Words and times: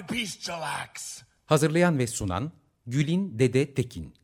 Bestial 0.00 0.62
acts. 0.62 1.22
Hazırlayan 1.46 1.98
ve 1.98 2.06
sunan 2.06 2.52
Gülin 2.86 3.38
Dede 3.38 3.74
Tekin. 3.74 4.14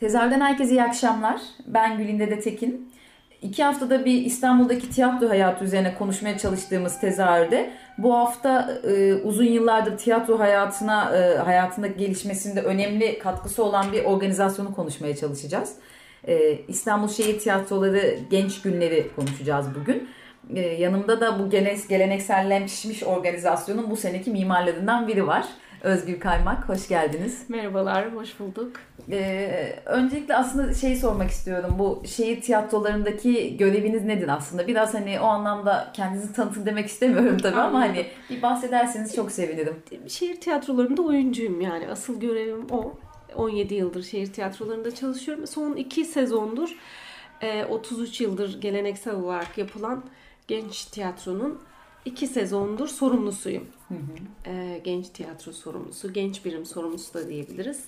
Tezahürden 0.00 0.40
herkese 0.40 0.70
iyi 0.70 0.82
akşamlar. 0.82 1.40
Ben 1.66 1.98
Gülin 1.98 2.18
Dede 2.18 2.40
Tekin. 2.40 2.92
İki 3.42 3.64
haftada 3.64 4.04
bir 4.04 4.24
İstanbul'daki 4.24 4.90
tiyatro 4.90 5.28
hayatı 5.28 5.64
üzerine 5.64 5.94
konuşmaya 5.94 6.38
çalıştığımız 6.38 7.00
tezahürde 7.00 7.72
bu 7.98 8.14
hafta 8.14 8.80
e, 8.84 9.14
uzun 9.14 9.44
yıllardır 9.44 9.98
tiyatro 9.98 10.38
hayatına 10.38 11.16
e, 11.16 11.38
hayatındaki 11.38 11.96
gelişmesinde 11.96 12.62
önemli 12.62 13.18
katkısı 13.18 13.64
olan 13.64 13.92
bir 13.92 14.04
organizasyonu 14.04 14.74
konuşmaya 14.74 15.16
çalışacağız. 15.16 15.74
E, 16.28 16.52
İstanbul 16.68 17.08
Şehir 17.08 17.38
Tiyatroları 17.38 18.18
Genç 18.30 18.62
Günleri 18.62 19.10
konuşacağız 19.16 19.66
bugün. 19.80 20.08
E, 20.54 20.60
yanımda 20.60 21.20
da 21.20 21.38
bu 21.38 21.50
gelenekselleşmiş 21.88 23.02
organizasyonun 23.02 23.90
bu 23.90 23.96
seneki 23.96 24.30
mimarlarından 24.30 25.08
biri 25.08 25.26
var. 25.26 25.44
Özgür 25.82 26.20
Kaymak, 26.20 26.68
hoş 26.68 26.88
geldiniz. 26.88 27.44
Merhabalar, 27.48 28.14
hoş 28.14 28.40
bulduk. 28.40 28.72
Ee, 29.10 29.76
öncelikle 29.86 30.36
aslında 30.36 30.74
şeyi 30.74 30.96
sormak 30.96 31.30
istiyorum. 31.30 31.76
Bu 31.78 32.02
şehir 32.06 32.40
tiyatrolarındaki 32.40 33.56
göreviniz 33.56 34.04
nedir 34.04 34.28
aslında? 34.28 34.66
Biraz 34.66 34.94
hani 34.94 35.20
o 35.20 35.24
anlamda 35.24 35.90
kendinizi 35.92 36.32
tanıtın 36.32 36.66
demek 36.66 36.86
istemiyorum 36.86 37.38
tabii 37.38 37.60
ama 37.60 37.80
hani 37.80 38.06
bir 38.30 38.42
bahsederseniz 38.42 39.14
çok 39.14 39.32
sevinirim. 39.32 39.76
Şehir 40.08 40.40
tiyatrolarında 40.40 41.02
oyuncuyum 41.02 41.60
yani. 41.60 41.88
Asıl 41.88 42.20
görevim 42.20 42.66
o. 42.70 42.94
17 43.36 43.74
yıldır 43.74 44.02
şehir 44.02 44.32
tiyatrolarında 44.32 44.94
çalışıyorum. 44.94 45.46
Son 45.46 45.76
iki 45.76 46.04
sezondur 46.04 46.76
33 47.68 48.20
yıldır 48.20 48.60
geleneksel 48.60 49.14
olarak 49.14 49.58
yapılan 49.58 50.04
genç 50.50 50.84
tiyatronun 50.84 51.58
iki 52.04 52.26
sezondur 52.26 52.88
sorumlusuyum. 52.88 53.66
Hı 53.88 53.94
hı. 53.94 54.50
E, 54.50 54.80
genç 54.84 55.08
tiyatro 55.08 55.52
sorumlusu, 55.52 56.12
genç 56.12 56.44
birim 56.44 56.66
sorumlusu 56.66 57.14
da 57.14 57.28
diyebiliriz. 57.28 57.84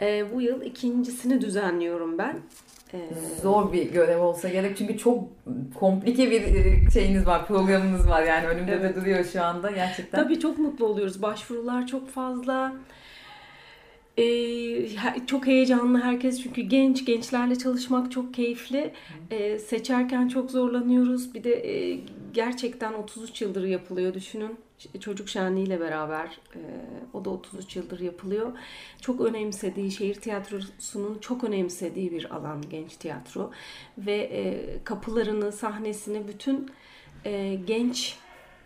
E, 0.00 0.34
bu 0.34 0.40
yıl 0.40 0.62
ikincisini 0.62 1.40
düzenliyorum 1.40 2.18
ben. 2.18 2.36
E, 2.92 2.98
Zor 3.42 3.72
bir 3.72 3.92
görev 3.92 4.20
olsa 4.20 4.48
gerek 4.48 4.76
çünkü 4.76 4.98
çok 4.98 5.24
komplike 5.74 6.30
bir 6.30 6.42
şeyiniz 6.90 7.26
var, 7.26 7.46
programınız 7.46 8.08
var 8.08 8.22
yani 8.22 8.46
önümde 8.46 8.72
evet. 8.72 8.96
de 8.96 9.00
duruyor 9.00 9.24
şu 9.24 9.42
anda 9.42 9.70
gerçekten. 9.70 10.22
Tabii 10.22 10.40
çok 10.40 10.58
mutlu 10.58 10.86
oluyoruz. 10.86 11.22
Başvurular 11.22 11.86
çok 11.86 12.08
fazla. 12.08 12.72
Ee, 14.18 14.88
çok 15.26 15.46
heyecanlı 15.46 16.00
herkes 16.00 16.42
çünkü 16.42 16.62
genç 16.62 17.04
gençlerle 17.04 17.58
çalışmak 17.58 18.12
çok 18.12 18.34
keyifli. 18.34 18.92
Ee, 19.30 19.58
seçerken 19.58 20.28
çok 20.28 20.50
zorlanıyoruz. 20.50 21.34
Bir 21.34 21.44
de 21.44 21.52
e, 21.74 22.00
gerçekten 22.34 22.92
33 22.92 23.42
yıldır 23.42 23.64
yapılıyor. 23.64 24.14
Düşünün 24.14 24.58
çocuk 25.00 25.28
şenliğiyle 25.28 25.80
beraber 25.80 26.26
e, 26.54 26.60
o 27.12 27.24
da 27.24 27.30
33 27.30 27.76
yıldır 27.76 28.00
yapılıyor. 28.00 28.52
Çok 29.00 29.20
önemsediği 29.20 29.90
şehir 29.90 30.14
tiyatrosunun 30.14 31.18
çok 31.18 31.44
önemsediği 31.44 32.12
bir 32.12 32.34
alan 32.36 32.62
genç 32.70 32.96
tiyatro. 32.96 33.50
Ve 33.98 34.16
e, 34.16 34.60
kapılarını 34.84 35.52
sahnesini 35.52 36.28
bütün 36.28 36.70
e, 37.24 37.54
genç 37.66 38.16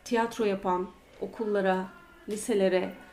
tiyatro 0.04 0.44
yapan 0.44 0.88
okullara 1.20 1.88
liselere 2.28 3.05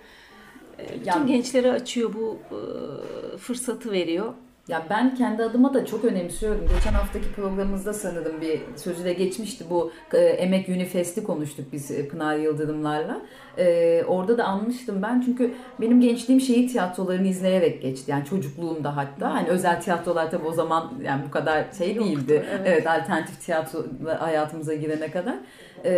bütün 0.79 1.06
yani, 1.06 1.31
gençlere 1.31 1.72
açıyor 1.72 2.13
bu 2.13 2.38
e, 2.51 3.38
fırsatı 3.38 3.91
veriyor. 3.91 4.34
Ya 4.67 4.84
ben 4.89 5.16
kendi 5.16 5.44
adıma 5.44 5.73
da 5.73 5.85
çok 5.85 6.06
önemsiyorum. 6.06 6.66
Geçen 6.75 6.94
haftaki 6.94 7.31
programımızda 7.31 7.94
sanırım 7.94 8.41
bir 8.41 8.61
sözü 8.75 9.06
de 9.06 9.13
geçmişti. 9.13 9.66
Bu 9.69 9.91
e, 10.13 10.17
Emek 10.17 10.69
Unifest'i 10.69 11.23
konuştuk 11.23 11.66
biz 11.72 11.91
e, 11.91 12.07
Pınar 12.07 12.35
Yıldırımlarla. 12.35 13.22
E, 13.57 14.03
orada 14.07 14.38
da 14.38 14.44
anmıştım 14.44 15.01
ben. 15.01 15.22
Çünkü 15.22 15.53
benim 15.81 16.01
gençliğim 16.01 16.41
şehir 16.41 16.67
tiyatrolarını 16.67 17.28
izleyerek 17.28 17.81
geçti. 17.81 18.12
Yani 18.12 18.25
çocukluğumda 18.25 18.97
hatta. 18.97 19.33
Hani 19.33 19.47
özel 19.47 19.81
tiyatrolar 19.81 20.31
tabii 20.31 20.47
o 20.47 20.53
zaman 20.53 20.94
yani 21.03 21.22
bu 21.28 21.31
kadar 21.31 21.66
şey 21.78 21.95
Yoktu, 21.95 22.09
değildi. 22.09 22.45
Evet. 22.50 22.62
evet 22.66 22.88
alternatif 22.88 23.41
tiyatro 23.41 23.85
hayatımıza 24.19 24.73
girene 24.73 25.12
kadar. 25.12 25.35
E, 25.85 25.91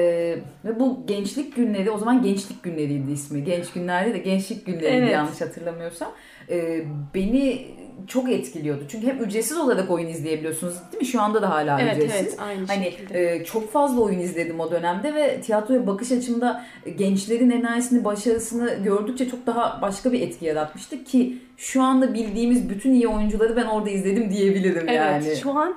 ve 0.66 0.80
bu 0.80 1.04
gençlik 1.08 1.56
günleri 1.56 1.92
o 1.92 1.98
zaman 1.98 2.24
gençlik 2.24 2.64
günleriydi 2.64 3.12
ismi. 3.12 3.44
Genç 3.44 3.72
günlerde 3.72 4.14
de 4.14 4.18
gençlik 4.18 4.66
günleriydi 4.66 4.96
evet. 4.96 5.12
yanlış 5.12 5.42
hatırlamıyorsam. 5.42 6.12
E, 6.50 6.86
beni 7.14 7.68
çok 8.08 8.32
etkiliyordu. 8.32 8.84
Çünkü 8.90 9.08
hem 9.08 9.24
ücretsiz 9.24 9.58
olarak 9.58 9.92
oyun 9.92 10.08
izleyebiliyorsunuz 10.08 10.74
değil 10.92 11.02
mi? 11.02 11.08
Şu 11.08 11.22
anda 11.22 11.42
da 11.42 11.50
hala 11.50 11.82
evet, 11.82 11.98
ücretsiz. 11.98 12.22
Evet, 12.22 12.40
aynı 12.40 12.68
hani 12.68 12.94
e, 13.14 13.46
çok 13.46 13.72
fazla 13.72 14.02
oyun 14.02 14.20
izledim 14.20 14.60
o 14.60 14.72
dönemde 14.72 15.16
ve 15.16 15.42
tiyatroya 15.42 15.88
bakış 15.88 16.12
açımda 16.12 16.66
gençlerin 16.98 17.50
enerjisini, 17.50 18.06
başarısını 18.06 18.74
gördükçe 18.84 19.30
çok 19.30 19.46
daha 19.46 19.82
başka 19.82 20.12
bir 20.12 20.22
etki 20.22 20.46
yaratmıştı 20.46 21.04
ki 21.04 21.38
şu 21.58 21.84
anda 21.84 22.14
bildiğimiz 22.14 22.70
bütün 22.70 22.94
iyi 22.94 23.08
oyuncuları 23.08 23.56
ben 23.56 23.66
orada 23.66 23.90
izledim 23.90 24.32
diyebilirim 24.32 24.86
evet, 24.90 24.98
yani. 24.98 25.24
Evet, 25.28 25.38
şu 25.44 25.52
an 25.52 25.76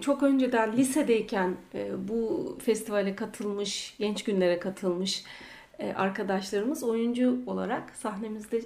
çok 0.00 0.22
önceden 0.22 0.76
lisedeyken 0.76 1.56
e, 1.74 2.08
bu 2.08 2.58
festivale 2.64 3.16
katılmış, 3.16 3.94
genç 3.98 4.24
günlere 4.24 4.58
katılmış 4.58 5.24
e, 5.78 5.92
arkadaşlarımız 5.92 6.82
oyuncu 6.82 7.38
olarak 7.46 7.90
sahnemizde 7.96 8.60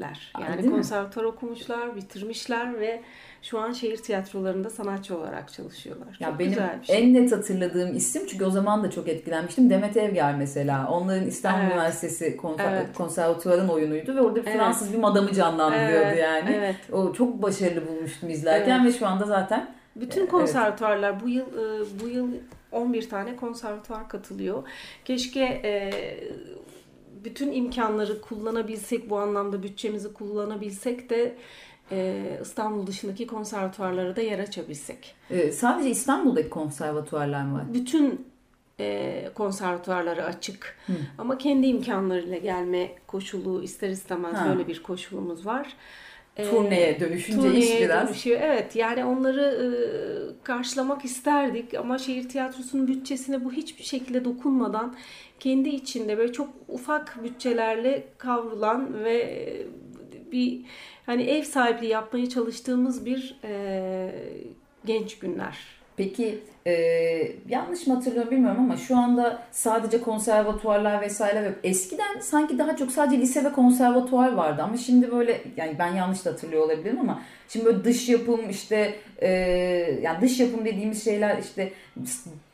ler. 0.00 0.32
Yani 0.40 0.70
konservatuar 0.70 1.24
okumuşlar, 1.24 1.96
bitirmişler 1.96 2.80
ve 2.80 3.02
şu 3.42 3.58
an 3.58 3.72
şehir 3.72 3.96
tiyatrolarında 3.96 4.70
sanatçı 4.70 5.18
olarak 5.18 5.52
çalışıyorlar. 5.52 6.16
Ya 6.20 6.28
çok 6.28 6.38
benim 6.38 6.50
güzel 6.50 6.80
bir 6.80 6.86
şey. 6.86 6.98
en 6.98 7.14
net 7.14 7.32
hatırladığım 7.32 7.96
isim 7.96 8.22
çünkü 8.26 8.44
o 8.44 8.50
zaman 8.50 8.84
da 8.84 8.90
çok 8.90 9.08
etkilenmiştim. 9.08 9.70
Demet 9.70 9.96
Evgar 9.96 10.34
mesela. 10.34 10.88
Onların 10.90 11.26
İstanbul 11.26 11.60
evet. 11.60 11.72
Üniversitesi 11.72 12.36
konser 12.36 12.72
evet. 12.72 12.86
konservatuvarın 12.96 13.68
oyunuydu 13.68 14.16
ve 14.16 14.20
orada 14.20 14.40
evet. 14.40 14.56
Fransız 14.56 14.92
bir 14.92 14.98
madamı 14.98 15.32
canlandırıyordu 15.32 16.06
evet. 16.06 16.18
yani. 16.18 16.50
Evet. 16.56 16.76
O 16.92 17.12
çok 17.12 17.42
başarılı 17.42 17.88
bulmuştum 17.88 18.30
izlerken 18.30 18.80
evet. 18.80 18.94
ve 18.94 18.98
şu 18.98 19.06
anda 19.06 19.24
zaten 19.24 19.74
bütün 19.96 20.26
konservatuarlar 20.26 21.10
evet. 21.10 21.22
bu 21.24 21.28
yıl 21.28 21.46
e, 21.46 22.00
bu 22.02 22.08
yıl 22.08 22.28
11 22.72 23.08
tane 23.08 23.36
konservatuar 23.36 24.08
katılıyor. 24.08 24.62
Keşke 25.04 25.40
e, 25.64 25.90
bütün 27.24 27.52
imkanları 27.52 28.20
kullanabilsek, 28.20 29.10
bu 29.10 29.18
anlamda 29.18 29.62
bütçemizi 29.62 30.12
kullanabilsek 30.12 31.10
de 31.10 31.36
e, 31.90 32.24
İstanbul 32.42 32.86
dışındaki 32.86 33.26
konservatuarlara 33.26 34.16
da 34.16 34.20
yer 34.20 34.38
açabilsek. 34.38 35.14
E, 35.30 35.52
sadece 35.52 35.90
İstanbul'daki 35.90 36.50
konservatuarlar 36.50 37.42
mı 37.42 37.58
var? 37.58 37.74
Bütün 37.74 38.26
e, 38.80 39.30
açık. 40.26 40.76
Hı. 40.86 40.92
Ama 41.18 41.38
kendi 41.38 41.66
imkanlarıyla 41.66 42.38
gelme 42.38 42.92
koşulu 43.06 43.62
ister 43.62 43.88
istemez 43.88 44.34
ha. 44.34 44.48
böyle 44.48 44.68
bir 44.68 44.82
koşulumuz 44.82 45.46
var. 45.46 45.76
E, 46.36 46.50
turneye 46.50 47.00
dönüşünce 47.00 47.40
turneye 47.40 47.58
iş 47.58 47.80
biraz. 47.80 48.08
Dönüşüyor. 48.08 48.40
Evet 48.42 48.76
yani 48.76 49.04
onları 49.04 49.42
e, 49.42 49.66
karşılamak 50.44 51.04
isterdik 51.04 51.74
ama 51.74 51.98
şehir 51.98 52.28
tiyatrosunun 52.28 52.88
bütçesine 52.88 53.44
bu 53.44 53.52
hiçbir 53.52 53.84
şekilde 53.84 54.24
dokunmadan 54.24 54.94
kendi 55.40 55.68
içinde 55.68 56.18
böyle 56.18 56.32
çok 56.32 56.48
ufak 56.68 57.24
bütçelerle 57.24 58.04
kavrulan 58.18 59.04
ve 59.04 59.52
bir 60.32 60.60
hani 61.06 61.22
ev 61.22 61.42
sahipliği 61.42 61.88
yapmaya 61.88 62.28
çalıştığımız 62.28 63.06
bir 63.06 63.38
e, 63.44 64.14
genç 64.84 65.18
günler. 65.18 65.81
Peki 66.02 66.38
e, 66.66 66.72
yanlış 67.48 67.86
mı 67.86 67.94
hatırlıyorum 67.94 68.30
bilmiyorum 68.30 68.60
ama 68.60 68.76
şu 68.76 68.96
anda 68.96 69.42
sadece 69.50 70.00
konservatuvarlar 70.00 71.00
vesaire 71.00 71.46
yok. 71.46 71.54
Eskiden 71.64 72.20
sanki 72.20 72.58
daha 72.58 72.76
çok 72.76 72.90
sadece 72.92 73.22
lise 73.22 73.44
ve 73.44 73.52
konservatuvar 73.52 74.32
vardı 74.32 74.62
ama 74.62 74.76
şimdi 74.76 75.12
böyle 75.12 75.40
yani 75.56 75.76
ben 75.78 75.94
yanlış 75.94 76.24
da 76.24 76.30
hatırlıyor 76.30 76.62
olabilirim 76.62 77.00
ama 77.00 77.22
şimdi 77.48 77.64
böyle 77.64 77.84
dış 77.84 78.08
yapım 78.08 78.50
işte 78.50 78.94
e, 79.18 79.28
yani 80.02 80.20
dış 80.20 80.40
yapım 80.40 80.64
dediğimiz 80.64 81.04
şeyler 81.04 81.38
işte 81.38 81.72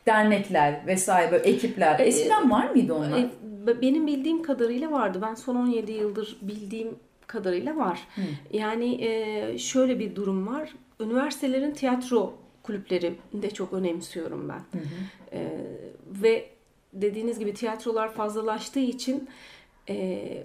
dernekler 0.05 0.81
vesaire 0.87 1.31
böyle 1.31 1.43
ekipler. 1.43 1.99
E, 1.99 2.03
Eskiden 2.03 2.51
var 2.51 2.69
mıydı 2.69 2.93
onlar? 2.93 3.19
E, 3.19 3.81
benim 3.81 4.07
bildiğim 4.07 4.43
kadarıyla 4.43 4.91
vardı. 4.91 5.19
Ben 5.21 5.35
son 5.35 5.55
17 5.55 5.91
yıldır 5.91 6.37
bildiğim 6.41 6.95
kadarıyla 7.27 7.77
var. 7.77 7.99
Hı. 8.15 8.21
Yani 8.53 9.05
e, 9.05 9.57
şöyle 9.57 9.99
bir 9.99 10.15
durum 10.15 10.47
var. 10.47 10.73
Üniversitelerin 10.99 11.71
tiyatro 11.71 12.33
kulüpleri 12.69 13.15
de 13.33 13.49
çok 13.49 13.73
önemsiyorum 13.73 14.49
ben. 14.49 14.61
E, 15.33 15.49
ve 16.07 16.49
dediğiniz 16.93 17.39
gibi 17.39 17.53
tiyatrolar 17.53 18.13
fazlalaştığı 18.13 18.79
için 18.79 19.29
e, 19.89 20.43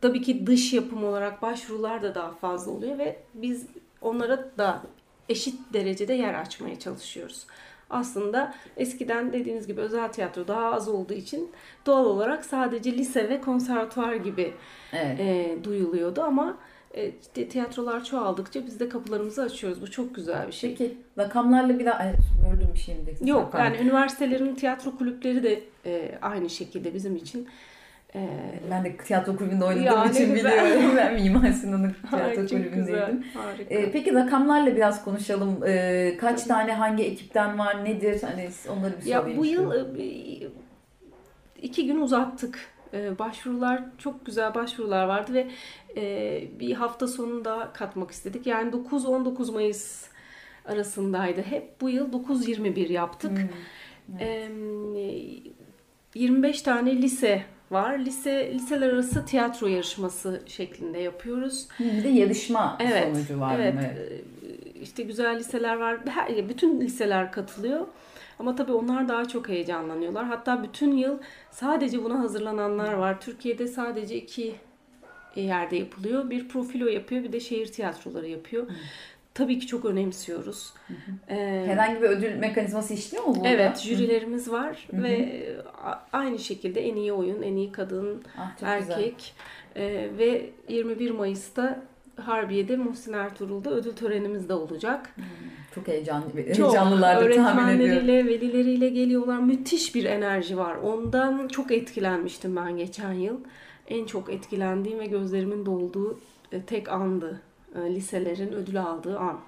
tabii 0.00 0.22
ki 0.22 0.46
dış 0.46 0.72
yapım 0.72 1.04
olarak 1.04 1.42
başvurular 1.42 2.02
da 2.02 2.14
daha 2.14 2.30
fazla 2.32 2.72
oluyor 2.72 2.98
ve 2.98 3.16
biz 3.34 3.66
onlara 4.02 4.50
da 4.58 4.82
eşit 5.28 5.60
derecede 5.72 6.14
yer 6.14 6.34
açmaya 6.34 6.78
çalışıyoruz. 6.78 7.46
Aslında 7.90 8.54
eskiden 8.76 9.32
dediğiniz 9.32 9.66
gibi 9.66 9.80
özel 9.80 10.12
tiyatro 10.12 10.48
daha 10.48 10.72
az 10.72 10.88
olduğu 10.88 11.14
için 11.14 11.50
doğal 11.86 12.04
olarak 12.04 12.44
sadece 12.44 12.92
lise 12.92 13.28
ve 13.28 13.40
konservatuvar 13.40 14.14
gibi 14.14 14.54
Evet. 14.92 15.20
e, 15.20 15.58
duyuluyordu 15.64 16.22
ama 16.22 16.58
işte 17.20 17.48
tiyatrolar 17.48 18.04
çoğaldıkça 18.04 18.66
biz 18.66 18.80
de 18.80 18.88
kapılarımızı 18.88 19.42
açıyoruz. 19.42 19.82
Bu 19.82 19.90
çok 19.90 20.14
güzel 20.14 20.46
bir 20.46 20.52
şey. 20.52 20.70
Peki 20.70 20.96
rakamlarla 21.18 21.78
bir 21.78 21.84
daha 21.86 21.98
Ay, 21.98 22.12
böldüm 22.50 22.76
şimdi. 22.76 23.30
Yok 23.30 23.52
Pardon. 23.52 23.64
yani 23.64 23.76
üniversitelerin 23.88 24.54
tiyatro 24.54 24.96
kulüpleri 24.96 25.42
de 25.42 25.60
e, 25.86 26.18
aynı 26.22 26.50
şekilde 26.50 26.94
bizim 26.94 27.16
için. 27.16 27.48
E, 28.14 28.28
ben 28.70 28.84
de 28.84 28.96
tiyatro 28.96 29.36
kulübünde 29.36 29.64
oynadığım 29.64 29.84
Ya, 29.84 30.04
için 30.04 30.34
güzel. 30.34 30.64
biliyorum. 30.64 30.96
Ben 30.96 31.14
Mimar 31.22 31.52
Sinan'ın 31.52 31.94
tiyatro 32.10 32.40
güzel, 32.42 32.48
kulübündeydim. 32.62 33.24
harika. 33.34 33.74
Ee, 33.74 33.90
peki 33.92 34.14
rakamlarla 34.14 34.76
biraz 34.76 35.04
konuşalım. 35.04 35.60
Ee, 35.66 36.16
kaç 36.20 36.44
tane 36.44 36.72
hangi 36.72 37.04
ekipten 37.04 37.58
var, 37.58 37.84
nedir? 37.84 38.22
Hani 38.22 38.48
onları 38.78 38.92
bir 39.00 39.06
Ya 39.06 39.36
bu 39.36 39.46
yıl 39.46 39.72
e, 40.00 40.48
iki 41.62 41.86
gün 41.86 42.00
uzattık. 42.00 42.58
E, 42.94 43.18
Başvurular 43.18 43.82
çok 43.98 44.26
güzel 44.26 44.54
başvurular 44.54 45.04
vardı 45.06 45.34
ve 45.34 45.48
e, 45.96 46.44
bir 46.60 46.74
hafta 46.74 47.06
sonunda 47.06 47.70
katmak 47.74 48.10
istedik. 48.10 48.46
Yani 48.46 48.70
9-19 48.70 49.52
Mayıs 49.52 50.04
arasındaydı. 50.64 51.42
Hep 51.42 51.80
bu 51.80 51.88
yıl 51.88 52.12
9-21 52.12 52.92
yaptık. 52.92 53.38
Hmm. 53.38 54.18
E, 54.20 54.48
25 56.14 56.62
tane 56.62 56.96
lise 57.02 57.42
var. 57.70 57.98
Lise 57.98 58.54
liseler 58.54 58.88
arası 58.88 59.26
tiyatro 59.26 59.66
yarışması 59.66 60.42
şeklinde 60.46 60.98
yapıyoruz. 60.98 61.68
Bir 61.80 62.04
de 62.04 62.08
yarışma 62.08 62.78
Evet. 62.80 63.04
sonucu 63.14 63.40
var 63.40 63.58
evet. 63.58 63.74
mı? 63.74 63.80
Ee, 63.82 64.80
İşte 64.82 65.02
güzel 65.02 65.38
liseler 65.38 65.76
var. 65.76 65.98
Her, 66.06 66.48
bütün 66.48 66.80
liseler 66.80 67.32
katılıyor. 67.32 67.86
Ama 68.38 68.54
tabii 68.56 68.72
onlar 68.72 69.08
daha 69.08 69.28
çok 69.28 69.48
heyecanlanıyorlar. 69.48 70.24
Hatta 70.24 70.62
bütün 70.62 70.96
yıl 70.96 71.18
sadece 71.50 72.04
buna 72.04 72.18
hazırlananlar 72.20 72.92
var. 72.92 73.20
Türkiye'de 73.20 73.66
sadece 73.68 74.16
iki 74.16 74.54
yerde 75.36 75.76
yapılıyor. 75.76 76.30
Bir 76.30 76.48
profilo 76.48 76.86
yapıyor, 76.86 77.24
bir 77.24 77.32
de 77.32 77.40
şehir 77.40 77.66
tiyatroları 77.66 78.28
yapıyor. 78.28 78.66
Tabii 79.34 79.58
ki 79.58 79.66
çok 79.66 79.84
önemsiyoruz. 79.84 80.72
Ee, 81.28 81.64
Herhangi 81.66 82.02
bir 82.02 82.08
ödül 82.08 82.34
mekanizması 82.34 82.94
işliyor 82.94 83.24
mu 83.24 83.34
burada? 83.36 83.48
Evet, 83.48 83.78
jürilerimiz 83.78 84.50
var 84.50 84.88
ve 84.92 85.42
a- 85.84 85.98
aynı 86.18 86.38
şekilde 86.38 86.88
en 86.88 86.96
iyi 86.96 87.12
oyun, 87.12 87.42
en 87.42 87.56
iyi 87.56 87.72
kadın, 87.72 88.22
Ah, 88.38 88.56
güzel. 88.80 88.90
erkek 88.98 89.34
e, 89.76 90.08
ve 90.18 90.50
21 90.68 91.10
Mayıs'ta 91.10 91.82
Harbiye'de 92.22 92.76
Muhsin 92.76 93.12
Ertuğrul'da 93.12 93.70
ödül 93.70 93.92
törenimiz 93.92 94.48
de 94.48 94.54
olacak. 94.54 95.14
Çok 95.74 95.88
heyecanlı, 95.88 96.26
Çok 96.26 96.36
heyecanlılardır 96.36 97.34
tahmin 97.34 97.68
ediyorum. 97.68 97.96
öğretmenleriyle, 97.96 98.26
velileriyle 98.26 98.88
geliyorlar. 98.88 99.38
Müthiş 99.38 99.94
bir 99.94 100.04
enerji 100.04 100.58
var. 100.58 100.76
Ondan 100.76 101.48
çok 101.48 101.72
etkilenmiştim 101.72 102.56
ben 102.56 102.76
geçen 102.76 103.12
yıl. 103.12 103.36
En 103.88 104.04
çok 104.06 104.32
etkilendiğim 104.32 104.98
ve 104.98 105.06
gözlerimin 105.06 105.66
dolduğu 105.66 106.18
e, 106.52 106.62
tek 106.62 106.88
andı. 106.88 107.40
E, 107.74 107.94
Liselerin 107.94 108.52
ödül 108.52 108.82
aldığı 108.82 109.18
an. 109.18 109.40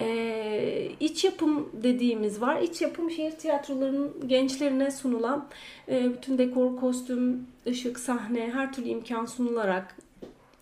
Ee, 0.00 0.90
iç 1.00 1.24
yapım 1.24 1.68
dediğimiz 1.72 2.40
var. 2.40 2.60
İç 2.60 2.82
yapım 2.82 3.10
şehir 3.10 3.30
tiyatrolarının 3.30 4.28
gençlerine 4.28 4.90
sunulan 4.90 5.46
e, 5.88 6.12
bütün 6.12 6.38
dekor, 6.38 6.76
kostüm, 6.76 7.46
ışık, 7.66 7.98
sahne 7.98 8.50
her 8.54 8.72
türlü 8.72 8.88
imkan 8.88 9.26
sunularak 9.26 9.96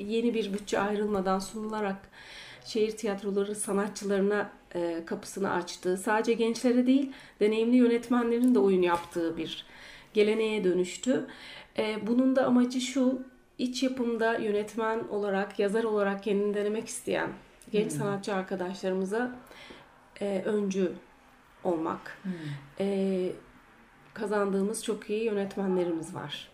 yeni 0.08 0.34
bir 0.34 0.52
bütçe 0.52 0.78
ayrılmadan 0.78 1.38
sunularak 1.38 1.96
şehir 2.64 2.90
tiyatroları 2.90 3.54
sanatçılarına 3.54 4.50
e, 4.74 5.02
kapısını 5.06 5.52
açtığı, 5.52 5.96
sadece 5.96 6.32
gençlere 6.32 6.86
değil 6.86 7.12
deneyimli 7.40 7.76
yönetmenlerin 7.76 8.54
de 8.54 8.58
oyun 8.58 8.82
yaptığı 8.82 9.36
bir 9.36 9.66
geleneğe 10.14 10.64
dönüştü. 10.64 11.26
E, 11.78 12.06
bunun 12.06 12.36
da 12.36 12.46
amacı 12.46 12.80
şu, 12.80 13.22
iç 13.58 13.82
yapımda 13.82 14.38
yönetmen 14.38 15.08
olarak, 15.08 15.58
yazar 15.58 15.84
olarak 15.84 16.22
kendini 16.22 16.54
denemek 16.54 16.88
isteyen 16.88 17.28
genç 17.72 17.92
sanatçı 17.92 18.34
arkadaşlarımıza 18.34 19.36
e, 20.20 20.42
öncü 20.44 20.92
olmak. 21.64 22.18
E, 22.80 23.32
kazandığımız 24.14 24.84
çok 24.84 25.10
iyi 25.10 25.24
yönetmenlerimiz 25.24 26.14
var. 26.14 26.50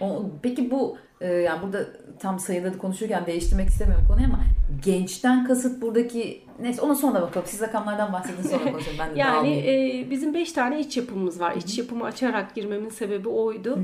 O, 0.00 0.30
peki 0.42 0.70
bu 0.70 0.98
e, 1.20 1.32
yani 1.32 1.62
burada 1.62 1.86
tam 2.18 2.38
sayıları 2.38 2.78
konuşurken 2.78 3.26
değiştirmek 3.26 3.68
istemiyorum 3.68 4.04
konuyu 4.08 4.26
ama 4.26 4.44
gençten 4.84 5.44
kasıt 5.44 5.82
buradaki 5.82 6.42
neyse 6.60 6.82
ona 6.82 6.94
sonra 6.94 7.22
bakalım. 7.22 7.46
Siz 7.46 7.60
rakamlardan 7.60 8.12
bahsedin 8.12 8.42
sonra 8.42 8.72
konuşalım. 8.72 8.98
Ben 8.98 9.14
de 9.14 9.18
Yani 9.18 9.50
e, 9.56 10.06
bizim 10.10 10.34
5 10.34 10.52
tane 10.52 10.80
iç 10.80 10.96
yapımımız 10.96 11.40
var. 11.40 11.56
İç 11.56 11.78
yapımı 11.78 12.04
açarak 12.04 12.54
girmemin 12.54 12.88
sebebi 12.88 13.28
oydu. 13.28 13.78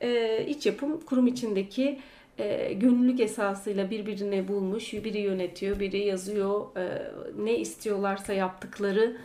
E, 0.00 0.44
iç 0.46 0.66
yapım 0.66 1.00
kurum 1.00 1.26
içindeki 1.26 1.98
e, 2.38 2.72
gönüllülük 2.72 3.20
esasıyla 3.20 3.90
birbirini 3.90 4.48
bulmuş. 4.48 4.92
Biri 4.92 5.18
yönetiyor, 5.18 5.80
biri 5.80 5.98
yazıyor. 5.98 6.76
E, 6.76 7.12
ne 7.38 7.58
istiyorlarsa 7.58 8.32
yaptıkları, 8.32 9.16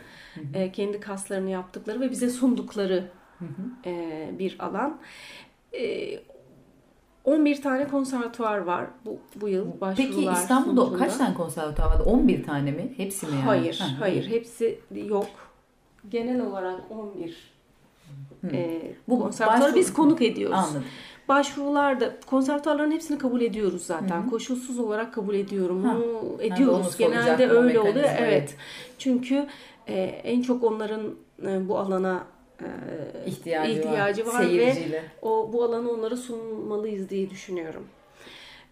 e, 0.54 0.72
kendi 0.72 1.00
kaslarını 1.00 1.50
yaptıkları 1.50 2.00
ve 2.00 2.10
bize 2.10 2.30
sundukları 2.30 3.04
e, 3.86 4.30
bir 4.38 4.56
alan. 4.58 5.00
E, 5.72 6.18
11 7.24 7.62
tane 7.62 7.88
konservatuvar 7.88 8.58
var 8.58 8.86
bu, 9.06 9.18
bu 9.36 9.48
yıl 9.48 9.80
başvurular 9.80 9.96
Peki 10.34 10.42
İstanbul'da 10.42 10.80
sonucunda. 10.80 11.04
kaç 11.04 11.16
tane 11.16 11.34
konservatuvar 11.34 11.86
vardı? 11.88 12.02
11 12.06 12.44
tane 12.44 12.70
mi? 12.70 12.92
Hepsi 12.96 13.26
mi 13.26 13.32
yani? 13.32 13.42
Hayır, 13.44 13.78
Ha, 13.78 13.86
hayır. 14.00 14.26
Hepsi 14.30 14.80
yok. 15.08 15.26
Genel 16.08 16.40
olarak 16.40 16.80
11 16.90 17.54
e, 18.52 18.92
Bu 19.08 19.20
konservatuvarı 19.20 19.70
başvuru- 19.72 19.76
biz 19.76 19.92
konuk 19.92 20.22
ediyoruz. 20.22 20.56
Anladım. 20.58 20.84
Başvurularda 21.28 22.12
konservatuvarların 22.26 22.90
hepsini 22.90 23.18
kabul 23.18 23.40
ediyoruz 23.40 23.82
zaten. 23.86 24.30
Koşulsuz 24.30 24.78
olarak 24.78 25.14
kabul 25.14 25.34
ediyorum. 25.34 25.84
Ha. 25.84 25.96
Bunu 25.96 26.42
ediyoruz. 26.42 26.96
Genelde 26.96 27.48
öyle 27.48 27.78
oluyor. 27.80 27.94
mekanizmayı. 27.94 28.16
Evet. 28.30 28.56
Çünkü 28.98 29.46
e, 29.88 29.94
en 30.02 30.42
çok 30.42 30.64
onların 30.64 31.02
e, 31.46 31.68
bu 31.68 31.78
alana 31.78 32.22
e, 32.60 32.66
İhtiyacı, 33.26 33.72
ihtiyacı 33.72 34.26
var, 34.26 34.40
ve 34.42 34.46
Seyirciyle. 34.46 35.02
o 35.22 35.50
bu 35.52 35.64
alanı 35.64 35.90
onlara 35.90 36.16
sunmalıyız 36.16 37.08
diye 37.10 37.30
düşünüyorum. 37.30 37.86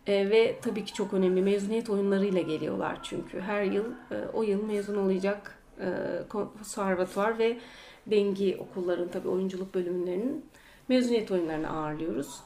E, 0.06 0.30
ve 0.30 0.56
tabii 0.62 0.84
ki 0.84 0.92
çok 0.94 1.12
önemli 1.14 1.42
mezuniyet 1.42 1.90
oyunlarıyla 1.90 2.40
geliyorlar 2.40 2.98
çünkü 3.02 3.40
her 3.40 3.62
yıl 3.64 3.84
e, 4.10 4.14
o 4.34 4.42
yıl 4.42 4.64
mezun 4.64 4.96
olacak 4.96 5.58
e, 5.80 5.88
konservatuvar 6.28 7.38
ve 7.38 7.58
dengi 8.06 8.56
okulların 8.60 9.08
tabii 9.08 9.28
oyunculuk 9.28 9.74
bölümlerinin 9.74 10.44
mezuniyet 10.88 11.30
oyunlarını 11.30 11.70
ağırlıyoruz. 11.70 12.40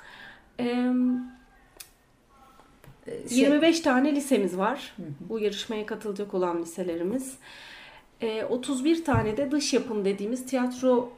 E, 0.61 0.65
Şey- 3.29 3.39
25 3.39 3.81
tane 3.81 4.15
lisemiz 4.15 4.59
var. 4.59 4.95
Bu 5.21 5.39
yarışmaya 5.41 5.87
katılacak 5.87 6.35
olan 6.35 6.63
liselerimiz. 6.63 7.39
E, 8.21 8.45
31 8.45 9.05
tane 9.05 9.37
de 9.37 9.51
dış 9.51 9.73
yapım 9.75 10.05
dediğimiz 10.05 10.47
tiyatro 10.47 11.13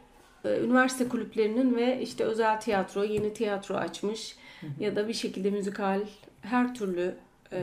üniversite 0.57 1.09
kulüplerinin 1.09 1.77
ve 1.77 2.01
işte 2.03 2.25
özel 2.25 2.61
tiyatro, 2.61 3.05
yeni 3.05 3.35
tiyatro 3.35 3.75
açmış 3.75 4.37
ya 4.81 4.97
da 4.97 5.09
bir 5.09 5.15
şekilde 5.15 5.51
müzikal 5.51 6.01
her 6.43 6.75
türlü 6.75 7.15
e, 7.53 7.63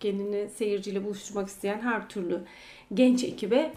kendini 0.00 0.48
seyirciyle 0.56 1.04
buluşturmak 1.04 1.48
isteyen 1.48 1.80
her 1.80 2.08
türlü 2.08 2.40
genç 2.94 3.24
ekibe 3.24 3.72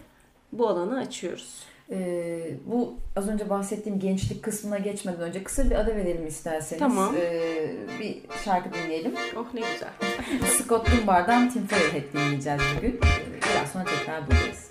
bu 0.52 0.68
alanı 0.68 0.98
açıyoruz. 0.98 1.62
Ee, 1.90 2.50
bu 2.66 2.94
az 3.16 3.28
önce 3.28 3.50
bahsettiğim 3.50 3.98
gençlik 4.00 4.42
kısmına 4.42 4.78
geçmeden 4.78 5.20
önce 5.20 5.44
kısa 5.44 5.70
bir 5.70 5.74
ara 5.74 5.96
verelim 5.96 6.26
isterseniz. 6.26 6.78
Tamam. 6.80 7.14
Ee, 7.20 7.74
bir 8.00 8.16
şarkı 8.44 8.70
dinleyelim. 8.72 9.14
Oh 9.36 9.46
ne 9.54 9.60
güzel. 9.60 9.90
Scott 10.48 10.88
Dunbar'dan 10.92 11.50
Tim 11.50 11.66
Firehead 11.66 12.12
dinleyeceğiz 12.12 12.60
bugün. 12.76 12.90
Ee, 12.90 13.40
Biraz 13.54 13.72
sonra 13.72 13.84
tekrar 13.84 14.26
buradayız. 14.26 14.70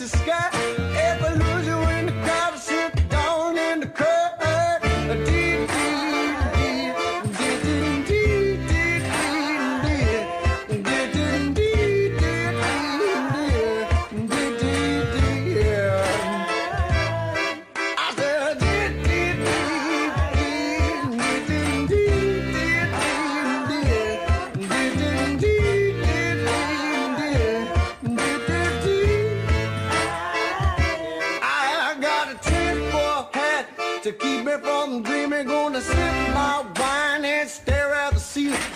The 0.00 0.08
sky. 0.08 0.48
Ever 0.96 1.39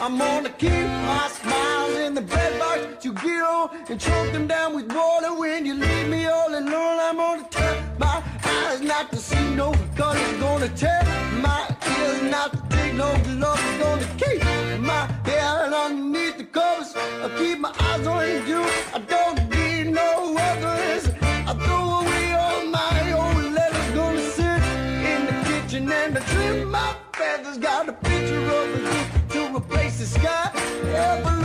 I'm 0.01 0.19
gonna 0.19 0.51
keep 0.51 0.71
my 0.71 1.29
smiles 1.29 1.99
in 1.99 2.15
the 2.15 2.21
bread 2.21 2.59
box. 2.59 3.05
You 3.05 3.13
get 3.15 3.43
on 3.43 3.71
and 3.89 4.01
choke 4.01 4.33
them 4.33 4.47
down 4.47 4.75
with 4.75 4.93
water 4.93 5.33
when 5.35 5.65
you 5.65 5.75
leave 5.75 6.09
me 6.09 6.27
all 6.27 6.49
alone. 6.49 6.99
I'm 7.01 7.17
gonna 7.17 7.49
turn 7.49 7.99
my 7.99 8.23
eyes 8.45 8.81
not 8.81 9.11
to 9.13 9.17
see 9.17 9.55
no 9.55 9.73
gun. 9.95 10.17
It's 10.17 10.41
gonna 10.41 10.69
tear 10.71 11.03
my 11.41 11.77
ears 11.99 12.23
not 12.31 12.53
to 12.53 12.77
take 12.77 12.95
no. 12.95 13.11
It's 13.15 13.79
gonna 13.83 14.07
keep 14.19 14.43
my 14.81 15.07
head 15.25 15.73
underneath 15.73 16.39
the 16.39 16.45
covers. 16.45 16.95
I 16.97 17.29
keep 17.39 17.59
my 17.61 17.73
eyes 17.79 18.07
on 18.07 18.49
you. 18.49 18.63
I 18.95 18.99
don't 18.99 19.49
need 19.51 19.93
no 19.93 20.35
others. 20.37 20.44
The 30.05 30.11
sky. 30.11 31.44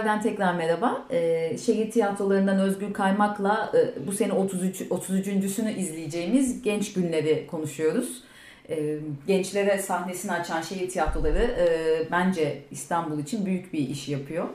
Tezahürden 0.00 0.22
tekrar 0.22 0.54
merhaba. 0.54 1.06
Ee, 1.10 1.58
şehir 1.58 1.90
tiyatrolarından 1.90 2.60
Özgür 2.60 2.92
Kaymak'la 2.92 3.72
e, 3.74 4.06
bu 4.06 4.12
sene 4.12 4.32
33 4.32 4.80
33.sünü 4.80 5.72
izleyeceğimiz 5.72 6.62
Genç 6.62 6.92
Günleri 6.92 7.46
konuşuyoruz. 7.46 8.22
Ee, 8.70 8.98
gençlere 9.26 9.78
sahnesini 9.78 10.32
açan 10.32 10.62
şehir 10.62 10.88
tiyatroları 10.88 11.38
e, 11.38 11.66
bence 12.10 12.62
İstanbul 12.70 13.18
için 13.18 13.46
büyük 13.46 13.72
bir 13.72 13.88
iş 13.88 14.08
yapıyor. 14.08 14.48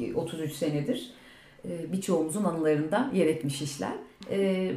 E, 0.00 0.14
33 0.14 0.52
senedir. 0.52 1.10
E, 1.64 1.92
birçoğumuzun 1.92 2.44
anılarında 2.44 3.10
yer 3.14 3.26
etmiş 3.26 3.62
işler. 3.62 3.92
E, 4.30 4.70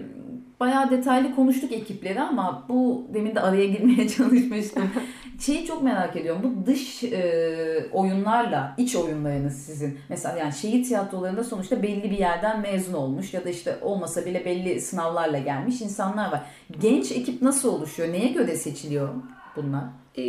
bayağı 0.60 0.91
detaylı 0.91 1.36
konuştuk 1.36 1.72
ekipleri 1.72 2.22
ama 2.22 2.65
bu 2.69 3.07
demin 3.13 3.36
de 3.36 3.39
araya 3.39 3.65
girmeye 3.65 4.10
çalışmıştım. 4.17 4.91
Şeyi 5.39 5.65
çok 5.65 5.84
merak 5.84 6.15
ediyorum. 6.15 6.42
Bu 6.44 6.65
dış 6.65 7.04
e, 7.04 7.89
oyunlarla 7.92 8.75
iç 8.77 8.96
oyunlarınız 8.96 9.65
sizin. 9.65 10.00
Mesela 10.10 10.38
yani 10.38 10.54
şehir 10.54 10.84
tiyatrolarında 10.84 11.44
sonuçta 11.44 11.84
belli 11.84 12.04
bir 12.04 12.18
yerden 12.18 12.62
mezun 12.62 12.94
olmuş 12.94 13.34
ya 13.34 13.46
da 13.46 13.50
işte 13.50 13.77
olmasa 13.82 14.25
bile 14.25 14.46
belli 14.46 14.82
sınavlarla 14.82 15.39
gelmiş 15.39 15.82
insanlar 15.82 16.32
var. 16.32 16.46
Genç 16.82 17.12
ekip 17.12 17.42
nasıl 17.42 17.74
oluşuyor? 17.74 18.13
Neye 18.13 18.27
göre 18.27 18.56
seçiliyor 18.56 19.10
bunlar? 19.56 19.84
E, 20.18 20.24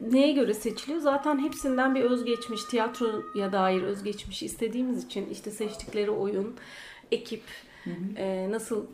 neye 0.00 0.32
göre 0.32 0.54
seçiliyor? 0.54 1.00
Zaten 1.00 1.38
hepsinden 1.38 1.94
bir 1.94 2.02
özgeçmiş, 2.02 2.64
tiyatroya 2.64 3.52
dair 3.52 3.82
özgeçmiş 3.82 4.42
istediğimiz 4.42 5.04
için 5.04 5.30
işte 5.30 5.50
seçtikleri 5.50 6.10
oyun, 6.10 6.56
ekip, 7.12 7.42
e, 8.16 8.50
nasıl, 8.50 8.86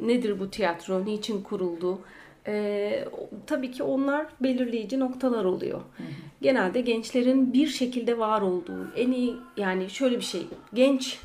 nedir 0.00 0.40
bu 0.40 0.50
tiyatro, 0.50 1.04
niçin 1.04 1.42
kuruldu? 1.42 1.98
E, 2.46 3.04
tabii 3.46 3.70
ki 3.70 3.82
onlar 3.82 4.26
belirleyici 4.40 5.00
noktalar 5.00 5.44
oluyor. 5.44 5.80
Genelde 6.42 6.80
gençlerin 6.80 7.52
bir 7.52 7.66
şekilde 7.66 8.18
var 8.18 8.42
olduğu, 8.42 8.92
en 8.96 9.12
iyi 9.12 9.36
yani 9.56 9.90
şöyle 9.90 10.16
bir 10.16 10.24
şey, 10.24 10.46
genç 10.74 11.18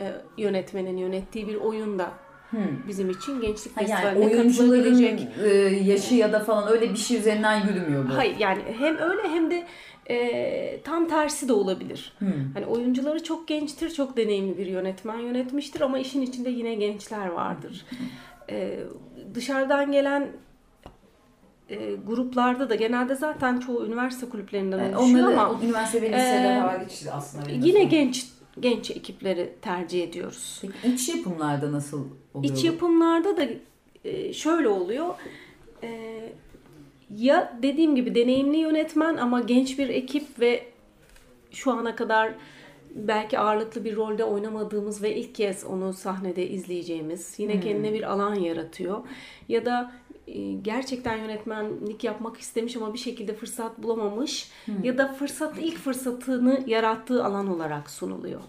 e, 0.00 0.12
yönetmenin 0.38 0.96
yönettiği 0.96 1.48
bir 1.48 1.54
oyunda 1.54 2.10
bizim 2.88 3.10
için 3.10 3.40
gençlik 3.40 3.76
Ha, 3.76 3.80
yani 3.80 3.90
festivaline 3.90 4.36
oyuncuların 4.36 5.20
e, 5.44 5.48
yaşı 5.84 6.14
ya 6.14 6.32
da 6.32 6.40
falan 6.40 6.72
öyle 6.72 6.90
bir 6.90 6.96
şey 6.96 7.16
üzerinden 7.16 7.66
yürümüyor 7.66 8.08
bu. 8.08 8.16
Hayır 8.16 8.36
yani 8.38 8.62
hem 8.78 8.98
öyle 8.98 9.22
hem 9.22 9.50
de 9.50 9.66
e, 10.10 10.80
tam 10.84 11.08
tersi 11.08 11.48
de 11.48 11.52
olabilir. 11.52 12.12
Hani 12.54 12.66
oyuncuları 12.66 13.22
çok 13.22 13.48
gençtir, 13.48 13.90
çok 13.90 14.16
deneyimli 14.16 14.58
bir 14.58 14.66
yönetmen 14.66 15.18
yönetmiştir 15.18 15.80
ama 15.80 15.98
işin 15.98 16.22
içinde 16.22 16.50
yine 16.50 16.74
gençler 16.74 17.26
vardır. 17.26 17.86
E, 18.50 18.80
dışarıdan 19.34 19.92
gelen 19.92 20.28
e, 21.70 21.94
gruplarda 22.06 22.70
da 22.70 22.74
genelde 22.74 23.14
zaten 23.14 23.58
çoğu 23.60 23.86
üniversite 23.86 24.28
kulüplerinden 24.28 24.78
Yani 24.78 24.96
oluşuyor 24.96 25.28
Onları 25.28 25.40
ama 25.40 25.50
o 25.60 25.62
üniversite 25.64 26.02
ve 26.02 26.06
liseler 26.06 26.56
e, 26.56 26.60
hariç 26.60 27.04
aslında. 27.12 27.50
yine 27.50 27.84
genç 27.84 28.26
genç 28.60 28.90
ekipleri 28.90 29.52
tercih 29.62 30.02
ediyoruz. 30.04 30.62
Peki 30.82 30.94
iç 30.94 31.08
yapımlarda 31.08 31.72
nasıl 31.72 32.04
oluyor? 32.34 32.54
İç 32.54 32.64
yapımlarda 32.64 33.36
da 33.36 33.46
e, 34.04 34.32
şöyle 34.32 34.68
oluyor. 34.68 35.14
E, 35.82 36.20
Ya 37.16 37.58
dediğim 37.62 37.96
gibi 37.96 38.14
deneyimli 38.14 38.56
yönetmen 38.56 39.16
ama 39.16 39.40
genç 39.40 39.78
bir 39.78 39.88
ekip 39.88 40.40
ve 40.40 40.64
şu 41.52 41.72
ana 41.72 41.96
kadar 41.96 42.32
belki 42.94 43.38
ağırlıklı 43.38 43.84
bir 43.84 43.96
rolde 43.96 44.24
oynamadığımız 44.24 45.02
ve 45.02 45.16
ilk 45.16 45.34
kez 45.34 45.64
onu 45.64 45.92
sahnede 45.92 46.48
izleyeceğimiz 46.48 47.34
yine 47.38 47.60
kendine 47.60 47.92
bir 47.92 48.12
alan 48.12 48.34
yaratıyor. 48.34 49.00
Ya 49.48 49.66
da 49.66 49.92
e, 50.26 50.52
gerçekten 50.52 51.16
yönetmenlik 51.16 52.04
yapmak 52.04 52.36
istemiş 52.36 52.76
ama 52.76 52.94
bir 52.94 52.98
şekilde 52.98 53.34
fırsat 53.34 53.82
bulamamış 53.82 54.50
ya 54.82 54.98
da 54.98 55.12
fırsat 55.12 55.58
ilk 55.58 55.78
fırsatını 55.78 56.60
yarattığı 56.66 57.24
alan 57.24 57.54
olarak 57.54 57.90
sunuluyor. 57.90 58.40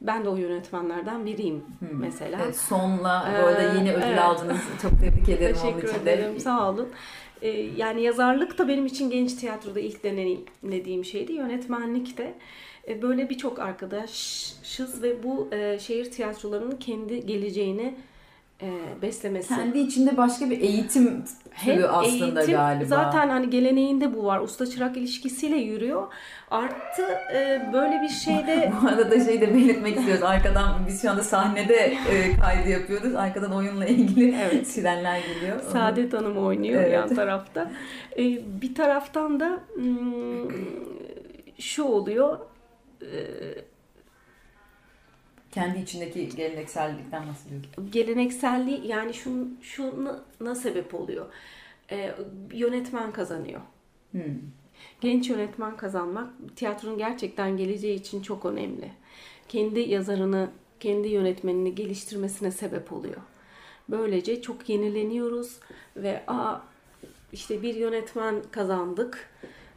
Ben 0.00 0.24
de 0.24 0.28
o 0.28 0.36
yönetmenlerden 0.36 1.26
biriyim 1.26 1.64
mesela. 1.92 2.40
Evet, 2.44 2.56
sonla 2.56 3.32
bu 3.42 3.46
arada 3.46 3.62
yeni 3.62 3.92
ödül 3.92 4.02
evet. 4.02 4.18
aldınız. 4.18 4.60
Çok 4.82 4.90
tebrik 4.90 5.28
ederim 5.38 5.56
onun 5.64 5.72
Teşekkür 5.72 5.88
için 5.94 6.06
de. 6.06 6.12
ederim. 6.12 6.40
Sağ 6.40 6.70
olun. 6.70 6.88
Ee, 7.42 7.48
yani 7.76 8.02
yazarlık 8.02 8.58
da 8.58 8.68
benim 8.68 8.86
için 8.86 9.10
genç 9.10 9.34
tiyatroda 9.34 9.80
ilk 9.80 10.04
deneyimlediğim 10.04 11.04
şeydi. 11.04 11.32
Yönetmenlik 11.32 12.18
de. 12.18 12.24
Ee, 12.24 12.77
böyle 13.02 13.30
birçok 13.30 13.58
arkadaşız 13.58 15.02
ve 15.02 15.22
bu 15.22 15.48
e, 15.52 15.78
şehir 15.78 16.10
tiyatrolarının 16.10 16.76
kendi 16.76 17.26
geleceğini 17.26 17.94
e, 18.62 18.68
beslemesi. 19.02 19.54
Kendi 19.54 19.78
içinde 19.78 20.16
başka 20.16 20.50
bir 20.50 20.60
eğitim 20.60 21.24
türü 21.64 21.84
aslında 21.84 22.40
eğitim, 22.40 22.54
galiba. 22.54 22.84
Zaten 22.84 23.28
hani 23.28 23.50
geleneğinde 23.50 24.14
bu 24.14 24.24
var. 24.24 24.40
Usta 24.40 24.66
çırak 24.66 24.96
ilişkisiyle 24.96 25.56
yürüyor. 25.56 26.12
Artı 26.50 27.02
e, 27.34 27.70
böyle 27.72 28.02
bir 28.02 28.08
şeyde 28.08 28.72
Bu 28.82 28.88
arada 28.88 29.24
şey 29.24 29.40
de 29.40 29.54
belirtmek 29.54 29.96
istiyoruz. 29.96 30.24
Arkadan 30.24 30.86
biz 30.88 31.02
şu 31.02 31.10
anda 31.10 31.22
sahnede 31.22 31.74
e, 31.74 32.36
kaydı 32.40 32.68
yapıyoruz. 32.68 33.14
Arkadan 33.14 33.52
oyunla 33.52 33.86
ilgili 33.86 34.36
Evet. 34.42 34.66
sirenler 34.66 35.20
geliyor. 35.20 35.60
Saadet 35.72 36.12
Hanım 36.12 36.38
oynuyor 36.38 36.82
Evet. 36.82 36.92
yan 36.92 37.14
tarafta. 37.14 37.70
Bir 38.62 38.74
taraftan 38.74 39.40
da 39.40 39.60
hmm, 39.74 40.50
şu 41.58 41.84
oluyor. 41.84 42.38
Ee, 43.02 43.64
kendi 45.52 45.78
içindeki 45.78 46.28
geleneksellikten 46.28 47.28
bahsediyorsun. 47.28 47.90
gelenekselliği 47.90 48.86
yani 48.86 49.14
şun, 49.14 49.58
şuna 49.62 50.54
sebep 50.54 50.94
oluyor. 50.94 51.26
Ee, 51.90 52.14
yönetmen 52.52 53.12
kazanıyor. 53.12 53.60
Hmm. 54.10 54.22
Genç 55.00 55.30
yönetmen 55.30 55.76
kazanmak 55.76 56.30
tiyatronun 56.56 56.98
gerçekten 56.98 57.56
geleceği 57.56 57.94
için 57.94 58.22
çok 58.22 58.44
önemli. 58.44 58.92
Kendi 59.48 59.80
yazarını, 59.80 60.50
kendi 60.80 61.08
yönetmenini 61.08 61.74
geliştirmesine 61.74 62.50
sebep 62.50 62.92
oluyor. 62.92 63.20
Böylece 63.88 64.42
çok 64.42 64.68
yenileniyoruz 64.68 65.56
ve 65.96 66.22
aa 66.26 66.60
işte 67.32 67.62
bir 67.62 67.74
yönetmen 67.74 68.42
kazandık. 68.50 69.30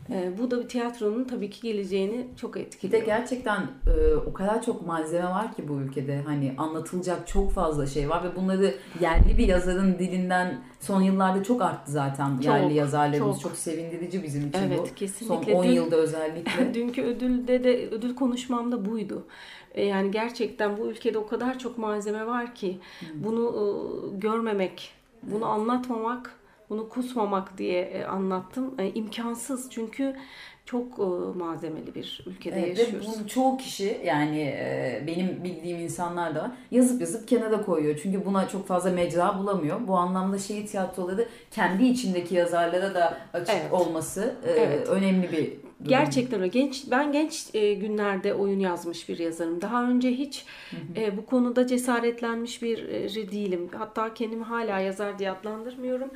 Ee, 0.09 0.31
bu 0.39 0.51
da 0.51 0.63
bir 0.63 0.67
tiyatronun 0.67 1.23
tabii 1.23 1.49
ki 1.49 1.61
geleceğini 1.61 2.27
çok 2.37 2.55
Bir 2.55 2.59
de 2.59 2.63
etkiliyor. 2.65 3.05
gerçekten 3.05 3.61
e, 3.61 4.15
o 4.15 4.33
kadar 4.33 4.63
çok 4.63 4.87
malzeme 4.87 5.29
var 5.29 5.53
ki 5.55 5.67
bu 5.67 5.73
ülkede. 5.73 6.21
Hani 6.25 6.53
anlatılacak 6.57 7.27
çok 7.27 7.51
fazla 7.51 7.87
şey 7.87 8.09
var 8.09 8.23
ve 8.23 8.35
bunları 8.35 8.73
yerli 9.01 9.37
bir 9.37 9.47
yazarın 9.47 9.99
dilinden 9.99 10.61
son 10.79 11.01
yıllarda 11.01 11.43
çok 11.43 11.61
arttı 11.61 11.91
zaten 11.91 12.35
Çok, 12.35 12.45
yerli 12.45 12.73
yazarlarımız. 12.73 13.39
Çok. 13.41 13.51
çok. 13.51 13.57
sevindirici 13.57 14.23
bizim 14.23 14.47
için 14.49 14.59
Evet, 14.67 14.79
bu. 14.91 14.95
kesinlikle. 14.95 15.51
Son 15.51 15.59
10 15.59 15.63
Dün- 15.63 15.71
yılda 15.71 15.95
özellikle. 15.95 16.73
Dünkü 16.73 17.01
ödülde 17.03 17.63
de 17.63 17.89
ödül 17.89 18.15
konuşmamda 18.15 18.85
buydu. 18.85 19.23
E, 19.75 19.85
Yani 19.85 20.11
gerçekten 20.11 20.77
bu 20.77 20.87
ülkede 20.87 21.17
o 21.17 21.27
kadar 21.27 21.59
çok 21.59 21.77
malzeme 21.77 22.25
var 22.27 22.55
ki 22.55 22.79
bunu 23.15 23.45
e, 23.55 24.17
görmemek, 24.17 24.93
bunu 25.23 25.45
anlatmamak, 25.45 26.35
bunu 26.71 26.89
kusmamak 26.89 27.57
diye 27.57 27.81
e, 27.81 28.03
anlattım. 28.03 28.75
E, 28.79 28.89
imkansız 28.89 29.69
çünkü 29.69 30.15
çok 30.65 30.99
e, 30.99 31.03
malzemeli 31.39 31.95
bir 31.95 32.23
ülkede 32.27 32.59
Evet, 32.59 32.77
ve 32.77 32.81
yaşıyoruz. 32.81 33.07
bunu 33.17 33.27
çoğu 33.27 33.57
kişi 33.57 34.01
yani 34.05 34.55
benim 35.07 35.43
bildiğim 35.43 35.79
insanlar 35.79 36.35
da 36.35 36.39
var. 36.43 36.51
Yazıp 36.71 37.01
yazıp 37.01 37.27
kenara 37.27 37.61
koyuyor. 37.61 37.99
Çünkü 38.03 38.25
buna 38.25 38.47
çok 38.47 38.67
fazla 38.67 38.89
mecra 38.91 39.37
bulamıyor. 39.39 39.87
Bu 39.87 39.97
anlamda 39.97 40.37
şehir 40.39 40.67
tiyatroları 40.67 41.27
kendi 41.51 41.85
içindeki 41.85 42.35
yazarlara 42.35 42.93
da 42.93 43.17
açık 43.33 43.55
Evet. 43.61 43.73
olması 43.73 44.35
Evet. 44.47 44.89
önemli 44.89 45.31
bir 45.31 45.53
durum. 45.85 45.89
Gerçekten 45.89 46.39
öyle. 46.39 46.47
Genç, 46.47 46.83
ben 46.91 47.11
genç 47.11 47.45
e, 47.53 47.73
günlerde 47.73 48.33
oyun 48.33 48.59
yazmış 48.59 49.09
bir 49.09 49.19
yazarım. 49.19 49.61
Daha 49.61 49.89
önce 49.89 50.11
hiç 50.11 50.45
e, 50.95 51.17
bu 51.17 51.25
konuda 51.25 51.67
cesaretlenmiş 51.67 52.61
bir 52.61 52.89
e, 52.89 53.31
değilim. 53.31 53.69
Hatta 53.77 54.13
kendimi 54.13 54.43
hala 54.43 54.79
yazar 54.79 55.19
diye 55.19 55.31
adlandırmıyorum. 55.31 56.11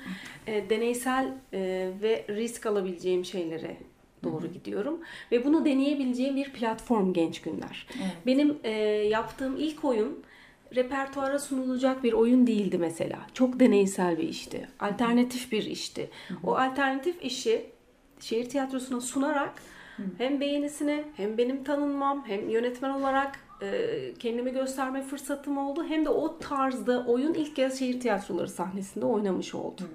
E, 0.47 0.69
deneysel 0.69 1.33
e, 1.53 1.91
ve 2.01 2.25
risk 2.29 2.65
alabileceğim 2.65 3.25
şeylere 3.25 3.77
doğru 4.23 4.47
gidiyorum. 4.47 4.99
Ve 5.31 5.45
bunu 5.45 5.65
deneyebileceğim 5.65 6.35
bir 6.35 6.53
platform 6.53 7.13
Genç 7.13 7.41
Günler. 7.41 7.87
Benim 8.25 8.57
e, 8.63 8.71
yaptığım 9.09 9.55
ilk 9.57 9.85
oyun 9.85 10.23
repertuara 10.75 11.39
sunulacak 11.39 12.03
bir 12.03 12.13
oyun 12.13 12.47
değildi 12.47 12.77
mesela. 12.77 13.19
Çok 13.33 13.59
deneysel 13.59 14.17
bir 14.17 14.29
işti. 14.29 14.67
Alternatif 14.79 15.51
bir 15.51 15.63
işti. 15.63 16.09
O 16.43 16.55
alternatif 16.55 17.23
işi 17.23 17.65
şehir 18.25 18.49
tiyatrosuna 18.49 19.01
sunarak 19.01 19.53
hem 20.17 20.39
beğenisine 20.41 21.03
hem 21.17 21.37
benim 21.37 21.63
tanınmam 21.63 22.23
hem 22.27 22.49
yönetmen 22.49 22.89
olarak 22.89 23.39
e, 23.61 24.13
kendimi 24.19 24.51
gösterme 24.51 25.01
fırsatım 25.03 25.57
oldu. 25.57 25.85
Hem 25.87 26.05
de 26.05 26.09
o 26.09 26.39
tarzda 26.39 27.05
oyun 27.07 27.33
ilk 27.33 27.55
kez 27.55 27.79
şehir 27.79 27.99
tiyatroları 27.99 28.49
sahnesinde 28.49 29.05
oynamış 29.05 29.55
oldum. 29.55 29.87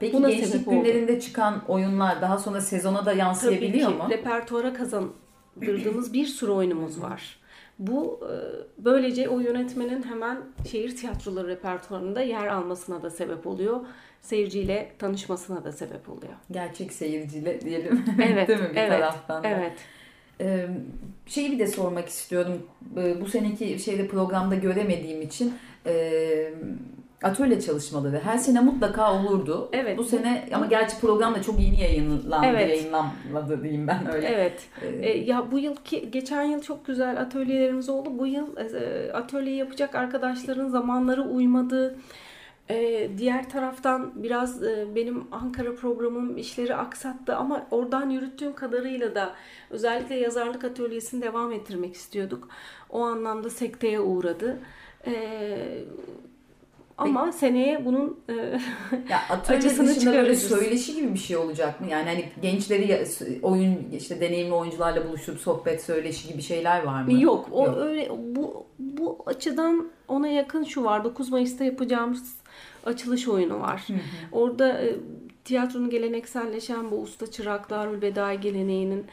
Peki 0.00 0.12
Buna 0.12 0.30
gençlik 0.30 0.46
sebep 0.48 0.68
oldu. 0.68 0.76
günlerinde 0.76 1.20
çıkan 1.20 1.62
oyunlar 1.68 2.22
daha 2.22 2.38
sonra 2.38 2.60
sezona 2.60 2.98
da 2.98 3.04
Tabii 3.04 3.18
yansıyabiliyor 3.18 3.90
ki 3.90 3.96
mu? 3.96 4.06
repertuara 4.10 4.72
kazandırdığımız 4.74 6.12
bir 6.12 6.26
sürü 6.26 6.50
oyunumuz 6.50 7.02
var. 7.02 7.38
Bu 7.78 8.20
e, 8.22 8.34
böylece 8.84 9.28
o 9.28 9.40
yönetmenin 9.40 10.02
hemen 10.02 10.38
şehir 10.70 10.96
tiyatroları 10.96 11.48
repertuarında 11.48 12.20
yer 12.20 12.46
almasına 12.46 13.02
da 13.02 13.10
sebep 13.10 13.46
oluyor. 13.46 13.80
Seyirciyle 14.24 14.92
tanışmasına 14.98 15.64
da 15.64 15.72
sebep 15.72 16.08
oluyor. 16.08 16.32
Gerçek 16.50 16.92
seyirciyle 16.92 17.60
diyelim. 17.60 18.04
Evet, 18.28 18.48
Değil 18.48 18.60
mi 18.60 18.70
bir 18.70 18.76
evet, 18.76 18.90
taraftan 18.90 19.44
da? 19.44 19.48
evet. 19.48 19.72
Ee, 20.40 20.66
şeyi 21.26 21.52
bir 21.52 21.58
de 21.58 21.66
sormak 21.66 22.08
istiyorum. 22.08 22.62
Ee, 22.96 23.20
Bu 23.20 23.26
seneki 23.26 23.78
şeyde 23.78 24.06
programda 24.08 24.54
göremediğim 24.54 25.22
için 25.22 25.54
e, 25.86 26.54
atölye 27.22 27.60
çalışmaları 27.60 28.20
her 28.24 28.38
sene 28.38 28.60
mutlaka 28.60 29.14
olurdu. 29.20 29.68
Evet. 29.72 29.98
Bu 29.98 30.04
sene 30.04 30.48
ama 30.54 30.66
gerçi 30.66 31.00
program 31.00 31.34
da 31.34 31.42
çok 31.42 31.60
yeni 31.60 31.80
yayınlandı, 31.80 32.46
Evet. 32.46 32.68
yayınlanmadı 32.68 33.62
diyeyim 33.62 33.86
ben 33.86 34.14
öyle. 34.14 34.26
Evet. 34.26 34.62
Ee, 34.82 34.88
E, 35.08 35.18
ya 35.24 35.50
bu 35.50 35.58
yıl 35.58 35.76
ki 35.76 36.08
geçen 36.10 36.42
yıl 36.42 36.62
çok 36.62 36.86
güzel 36.86 37.20
atölyelerimiz 37.20 37.88
oldu. 37.88 38.08
Bu 38.18 38.26
yıl 38.26 38.56
e, 38.56 39.12
atölye 39.12 39.54
yapacak 39.54 39.94
arkadaşların 39.94 40.68
zamanları 40.68 41.22
uymadı. 41.22 41.98
E, 42.70 43.10
diğer 43.18 43.50
taraftan 43.50 44.22
biraz 44.22 44.62
e, 44.62 44.86
benim 44.94 45.24
Ankara 45.32 45.74
programım 45.74 46.36
işleri 46.38 46.74
aksattı 46.74 47.36
ama 47.36 47.66
oradan 47.70 48.10
yürüttüğüm 48.10 48.54
kadarıyla 48.54 49.14
da 49.14 49.34
özellikle 49.70 50.14
yazarlık 50.14 50.64
atölyesini 50.64 51.22
devam 51.22 51.52
ettirmek 51.52 51.94
istiyorduk. 51.94 52.48
O 52.90 53.02
anlamda 53.02 53.50
sekteye 53.50 54.00
uğradı. 54.00 54.58
E, 55.06 55.84
ama 56.98 57.32
seneye 57.32 57.84
bunun 57.84 58.20
e, 58.28 58.32
Ya 59.10 59.20
atölye 59.30 59.58
Acısını 59.58 59.88
dışında 59.88 60.12
böyle 60.12 60.36
söyleşi 60.36 60.94
gibi 60.94 61.14
bir 61.14 61.18
şey 61.18 61.36
olacak 61.36 61.80
mı? 61.80 61.86
Yani 61.90 62.04
hani 62.04 62.28
gençleri 62.42 63.06
oyun 63.42 63.78
işte 63.98 64.20
deneyimli 64.20 64.52
oyuncularla 64.52 65.08
buluşturup 65.08 65.40
sohbet 65.40 65.82
söyleşi 65.82 66.28
gibi 66.28 66.42
şeyler 66.42 66.82
var 66.82 67.02
mı? 67.02 67.20
Yok, 67.20 67.48
o 67.52 67.68
öyle 67.76 68.10
bu 68.10 68.66
bu 68.78 69.22
açıdan 69.26 69.88
ona 70.08 70.28
yakın 70.28 70.64
şu 70.64 70.84
var. 70.84 71.04
9 71.04 71.30
Mayıs'ta 71.30 71.64
yapacağımız 71.64 72.36
açılış 72.86 73.28
oyunu 73.28 73.60
var. 73.60 73.86
Orada 74.32 74.82
e, 74.82 74.96
tiyatronun 75.44 75.90
gelenekselleşen 75.90 76.90
bu 76.90 77.00
usta 77.00 77.26
çıraklar 77.26 77.88
Ülvedai 77.88 78.40
geleneğinin 78.40 79.06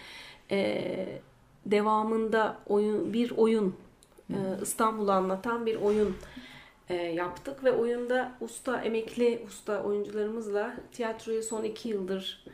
e, 0.52 0.82
devamında 1.66 2.58
oyun 2.68 3.14
bir 3.14 3.32
oyun 3.32 3.76
e, 4.30 4.38
İstanbul'u 4.62 5.12
anlatan 5.12 5.66
bir 5.66 5.76
oyun 5.76 6.16
e, 6.90 6.96
yaptık 6.96 7.64
ve 7.64 7.72
oyunda 7.72 8.32
usta 8.42 8.82
emekli 8.82 9.42
usta 9.48 9.84
oyuncularımızla 9.84 10.74
tiyatroya 10.92 11.44
son 11.44 11.64
iki 11.64 11.90
yıldır 11.90 12.46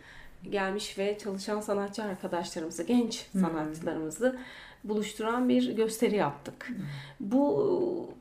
gelmiş 0.50 0.98
ve 0.98 1.18
çalışan 1.18 1.62
sanatçı 1.62 2.04
arkadaşlarımızı, 2.04 2.84
genç 2.84 3.26
sanatçılarımızı 3.34 4.40
buluşturan 4.84 5.50
bir 5.50 5.76
gösteri 5.76 6.16
yaptık. 6.16 6.72
Bu 7.20 8.18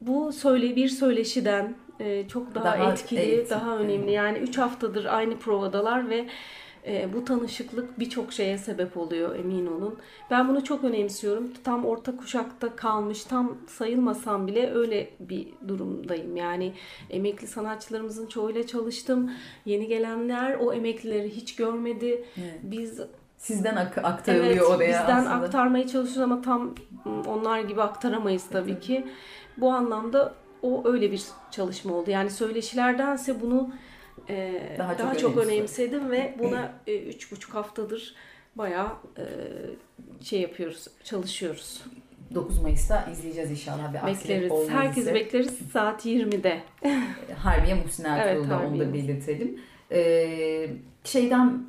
bu 0.00 0.32
söyle 0.32 0.76
bir 0.76 0.88
söyleşiden 0.88 1.74
e, 2.00 2.28
çok 2.28 2.54
daha, 2.54 2.64
Daha 2.64 2.92
etkili, 2.92 3.20
eğitim, 3.20 3.50
daha 3.50 3.76
önemli. 3.76 4.12
Yani 4.12 4.38
3 4.38 4.58
haftadır 4.58 5.04
aynı 5.04 5.38
provadalar 5.38 6.10
ve 6.10 6.26
e, 6.86 7.12
bu 7.12 7.24
tanışıklık 7.24 7.98
birçok 7.98 8.32
şeye 8.32 8.58
sebep 8.58 8.96
oluyor 8.96 9.34
emin 9.36 9.66
olun. 9.66 9.98
Ben 10.30 10.48
bunu 10.48 10.64
çok 10.64 10.84
önemsiyorum. 10.84 11.50
Tam 11.64 11.84
orta 11.86 12.16
kuşakta 12.16 12.76
kalmış, 12.76 13.24
tam 13.24 13.56
sayılmasam 13.66 14.46
bile 14.46 14.70
öyle 14.74 15.10
bir 15.20 15.48
durumdayım. 15.68 16.36
Yani 16.36 16.72
emekli 17.10 17.46
sanatçılarımızın 17.46 18.26
çoğuyla 18.26 18.66
çalıştım. 18.66 19.30
Yeni 19.64 19.86
gelenler 19.86 20.56
o 20.60 20.72
emeklileri 20.72 21.30
hiç 21.30 21.56
görmedi. 21.56 22.24
Biz 22.62 23.00
Sizden 23.38 23.76
ak- 23.76 23.98
aktarılıyor 24.04 24.50
Evet, 24.52 24.62
oraya 24.62 24.88
bizden 24.88 25.16
aslında. 25.16 25.34
aktarmaya 25.34 25.88
çalışıyoruz 25.88 26.32
ama 26.32 26.42
tam 26.42 26.74
onlar 27.26 27.60
gibi 27.60 27.82
aktaramayız 27.82 28.44
tabii 28.52 28.80
ki. 28.80 29.06
Bu 29.56 29.70
anlamda 29.72 30.34
o 30.62 30.82
öyle 30.84 31.12
bir 31.12 31.22
çalışma 31.50 31.94
oldu. 31.94 32.10
Yani 32.10 32.30
söyleşilerdense 32.30 33.40
bunu 33.40 33.70
e, 34.30 34.76
Daha 34.78 34.98
daha, 34.98 35.14
çok 35.14 35.34
çok, 35.34 35.44
önemsedim 35.44 36.10
ve 36.10 36.34
buna 36.38 36.72
e, 36.86 36.98
üç 36.98 37.32
buçuk 37.32 37.54
haftadır 37.54 38.14
bayağı 38.56 38.92
e, 39.18 39.24
şey 40.24 40.40
yapıyoruz, 40.40 40.86
çalışıyoruz. 41.04 41.82
9 42.34 42.62
Mayıs'ta 42.62 43.08
izleyeceğiz 43.12 43.50
inşallah 43.50 44.02
bir 44.02 44.06
Bekleriz. 44.06 44.50
olmaz 44.50 44.68
Herkesi 44.68 45.14
bekleriz 45.14 45.58
saat 45.72 46.06
20'de. 46.06 46.60
Harbiye 47.36 47.74
Muhsin 47.74 48.04
Ertuğrul'da 48.04 48.30
Evet, 48.30 48.62
onu 48.62 48.68
Harbiye 48.68 48.84
da 48.84 48.90
Muhsin. 48.90 49.08
belirtelim. 49.08 49.60
Ee, 49.92 50.66
şeyden 51.04 51.62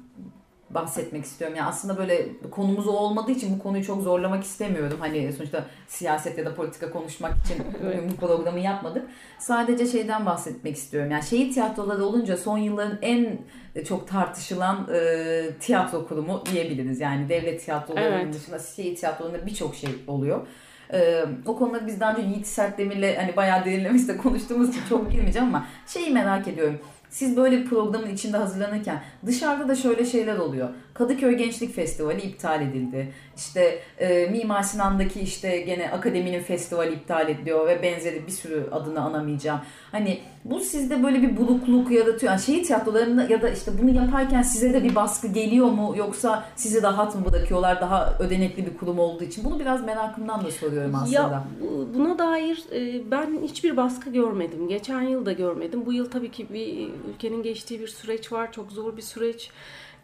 bahsetmek 0.74 1.26
istiyorum. 1.26 1.58
Yani 1.58 1.68
aslında 1.68 1.98
böyle 1.98 2.26
konumuz 2.52 2.88
o 2.88 2.92
olmadığı 2.92 3.32
için 3.32 3.56
bu 3.56 3.64
konuyu 3.64 3.84
çok 3.84 4.02
zorlamak 4.02 4.44
istemiyorum. 4.44 4.98
Hani 5.00 5.34
sonuçta 5.34 5.66
siyaset 5.88 6.38
ya 6.38 6.46
da 6.46 6.56
politika 6.56 6.92
konuşmak 6.92 7.34
için 7.46 7.64
bugün 7.80 8.10
bu 8.12 8.16
programı 8.28 8.60
yapmadık. 8.60 9.06
Sadece 9.40 9.88
şeyden 9.88 10.26
bahsetmek 10.26 10.76
istiyorum. 10.76 11.12
Yani 11.12 11.24
şehir 11.24 11.54
tiyatroları 11.54 12.06
olunca 12.06 12.38
son 12.38 12.58
yılların 12.58 12.98
en 13.02 13.40
çok 13.88 14.08
tartışılan 14.08 14.88
e, 14.94 15.50
tiyatro 15.60 16.08
kurumu 16.08 16.44
diyebiliriz. 16.54 17.00
Yani 17.00 17.30
devlet 17.30 17.66
tiyatrolarının 17.66 18.20
Evet. 18.26 18.34
dışında 18.34 18.60
şehir 18.60 18.96
tiyatrolarında 18.96 19.46
birçok 19.46 19.76
şey 19.76 19.90
oluyor. 20.08 20.48
Ee, 20.94 21.26
o 21.46 21.58
konuları 21.58 21.88
biz 21.88 22.00
daha 22.00 22.14
önce 22.14 22.22
Yiğit 22.22 22.48
Sertdemir'le 22.48 23.16
hani 23.18 23.36
bayağı 23.36 23.66
derinlemesine 23.66 24.18
konuştuğumuz 24.24 24.70
için 24.70 24.82
çok 24.90 25.12
girmeyeceğim 25.12 25.48
ama 25.48 25.66
şeyi 25.88 26.12
merak 26.12 26.48
ediyorum. 26.48 26.80
Siz 27.12 27.38
böyle 27.38 27.66
programın 27.66 28.10
içinde 28.10 28.38
hazırlanırken 28.38 29.04
dışarıda 29.26 29.68
da 29.68 29.76
şöyle 29.76 30.06
şeyler 30.06 30.38
oluyor. 30.38 30.70
Kadıköy 30.94 31.36
Gençlik 31.36 31.76
Festivali 31.76 32.22
iptal 32.22 32.62
edildi. 32.62 33.14
İşte 33.38 33.80
e, 34.00 34.28
Mimar 34.32 34.64
Sinan'daki 34.64 35.20
işte 35.20 35.58
gene 35.62 35.92
akademinin 35.92 36.40
festivali 36.44 36.94
iptal 36.94 37.30
ediliyor 37.30 37.68
ve 37.68 37.84
benzeri 37.84 38.28
bir 38.28 38.32
sürü 38.32 38.68
adını 38.72 39.02
anamayacağım. 39.02 39.60
Hani 39.92 40.20
bu 40.46 40.60
sizde 40.60 41.04
böyle 41.04 41.22
bir 41.22 41.38
bulukluk 41.38 41.92
yaratıyor. 41.92 42.32
Yani 42.32 42.42
şehir 42.42 42.64
tiyatrolarında 42.64 43.24
ya 43.24 43.42
da 43.42 43.50
işte 43.50 43.72
bunu 43.82 43.96
yaparken 43.96 44.42
size 44.42 44.74
de 44.74 44.84
bir 44.84 44.96
baskı 44.96 45.28
geliyor 45.28 45.68
mu 45.68 45.94
yoksa 45.98 46.44
sizi 46.56 46.82
rahat 46.84 47.16
mı 47.16 47.26
bırakıyorlar 47.26 47.82
daha 47.82 48.18
ödenekli 48.20 48.66
bir 48.66 48.78
kurum 48.78 49.00
olduğu 49.00 49.24
için? 49.24 49.44
Bunu 49.46 49.60
biraz 49.60 49.86
merakımdan 49.86 50.46
da 50.46 50.52
soruyorum 50.52 50.96
aslında. 50.96 51.16
Ya 51.20 51.44
bu- 51.62 51.88
buna 51.96 52.20
dair 52.20 52.64
e, 52.76 53.12
ben 53.12 53.40
hiçbir 53.44 53.78
baskı 53.78 54.10
görmedim. 54.10 54.68
Geçen 54.68 55.02
yıl 55.02 55.26
da 55.26 55.32
görmedim. 55.32 55.84
Bu 55.86 55.94
yıl 55.94 56.12
tabii 56.12 56.32
ki 56.32 56.48
bir 56.54 56.88
ülkenin 57.14 57.44
geçtiği 57.44 57.80
bir 57.80 57.88
süreç 57.88 58.32
var. 58.32 58.52
Çok 58.52 58.72
zor 58.72 58.98
bir 58.98 59.02
süreç. 59.02 59.50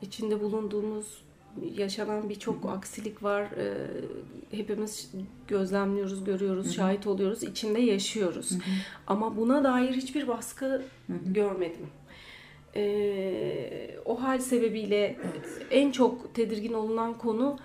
İçinde 0.01 0.41
bulunduğumuz 0.41 1.21
yaşanan 1.77 2.29
birçok 2.29 2.65
aksilik 2.65 3.23
var. 3.23 3.43
E, 3.43 3.73
Hepimiz 4.51 5.11
gözlemliyoruz, 5.47 6.23
görüyoruz, 6.23 6.75
şahit 6.75 7.07
oluyoruz, 7.07 7.43
içinde 7.43 7.81
yaşıyoruz. 7.81 8.51
Ama 9.07 9.37
buna 9.37 9.63
dair 9.63 9.93
hiçbir 9.93 10.27
baskı 10.27 10.81
görmedim. 11.25 11.87
E, 12.75 13.97
o 14.05 14.21
hal 14.23 14.39
sebebiyle 14.39 15.17
en 15.71 15.91
çok 15.91 16.35
tedirgin 16.35 16.73
olunan 16.73 17.17
konu 17.17 17.57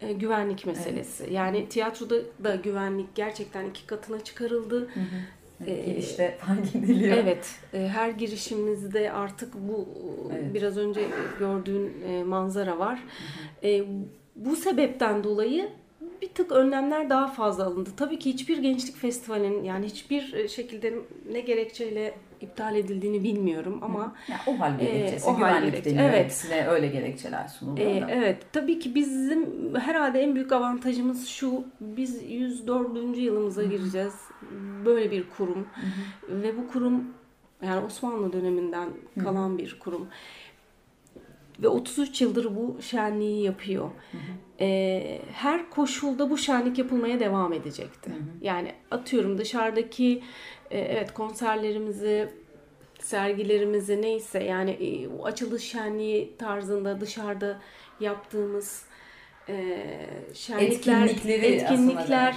e, 0.00 0.12
güvenlik 0.12 0.66
meselesi. 0.66 1.28
Yani 1.32 1.68
tiyatroda 1.68 2.16
da 2.44 2.54
güvenlik 2.54 3.14
gerçekten 3.14 3.64
iki 3.70 3.86
katına 3.86 4.24
çıkarıldı. 4.24 4.90
E, 4.96 5.39
Girişte 5.66 6.38
fark 6.40 6.74
ediliyor. 6.76 7.16
Evet, 7.16 7.54
e, 7.74 7.88
her 7.88 8.10
girişimizde 8.10 9.12
artık 9.12 9.54
bu 9.54 9.88
Evet. 10.34 10.54
biraz 10.54 10.78
önce 10.78 11.00
gördüğün 11.38 11.92
e, 12.08 12.24
manzara 12.24 12.78
var. 12.78 12.98
E, 13.64 13.82
bu 14.36 14.56
sebepten 14.56 15.24
dolayı 15.24 15.68
bir 16.22 16.28
tık 16.28 16.52
önlemler 16.52 17.10
daha 17.10 17.26
fazla 17.28 17.64
alındı. 17.66 17.90
Tabii 17.96 18.18
ki 18.18 18.32
hiçbir 18.32 18.58
gençlik 18.58 18.96
festivalinin 18.96 19.64
yani 19.64 19.86
hiçbir 19.86 20.32
e, 20.32 20.48
şekilde 20.48 20.94
ne 21.32 21.40
gerekçeyle 21.40 22.14
iptal 22.40 22.76
edildiğini 22.76 23.22
bilmiyorum 23.22 23.78
ama 23.82 24.14
Ya, 24.28 24.36
o 24.46 24.60
hal 24.60 24.78
gerekçesi, 24.78 25.26
o 25.26 25.32
hal 25.32 25.36
güvenlik 25.36 25.70
gerekçe, 25.72 25.90
deniyor. 25.90 26.10
evet. 26.10 26.24
Hepsine 26.24 26.66
öyle 26.68 26.86
gerekçeler 26.86 27.48
sunuluyor. 27.48 27.90
Ee, 27.90 28.00
da. 28.00 28.10
evet 28.10 28.36
tabii 28.52 28.78
ki 28.78 28.94
bizim 28.94 29.46
herhalde 29.74 30.20
en 30.20 30.34
büyük 30.34 30.52
avantajımız 30.52 31.26
şu 31.28 31.64
biz 31.80 32.22
104. 32.30 33.16
yılımıza 33.18 33.62
gireceğiz 33.62 34.14
böyle 34.84 35.10
bir 35.10 35.24
kurum. 35.36 35.66
Ve 36.28 36.58
bu 36.58 36.68
kurum 36.68 37.04
yani 37.62 37.84
Osmanlı 37.86 38.32
döneminden 38.32 38.88
kalan 39.24 39.58
bir 39.58 39.78
kurum. 39.78 40.08
Ve 41.62 41.68
33 41.68 42.20
yıldır 42.20 42.56
bu 42.56 42.82
şenliği 42.82 43.42
yapıyor. 43.44 43.90
Ee, 44.60 45.22
her 45.32 45.70
koşulda 45.70 46.30
bu 46.30 46.38
şenlik 46.38 46.78
yapılmaya 46.78 47.20
devam 47.20 47.52
edecekti. 47.52 48.10
Yani 48.42 48.72
atıyorum 48.90 49.38
dışarıdaki 49.38 50.22
e, 50.70 50.78
evet 50.78 51.14
konserlerimizi 51.14 52.28
sergilerimizi 53.00 54.02
neyse 54.02 54.44
yani 54.44 54.70
e, 54.70 55.08
o 55.08 55.24
açılış 55.24 55.62
şenliği 55.62 56.36
tarzında 56.38 57.00
dışarıda 57.00 57.60
yaptığımız 58.00 58.84
e, 59.48 59.76
şenlikler, 60.34 61.06
etkinlikler 61.26 62.36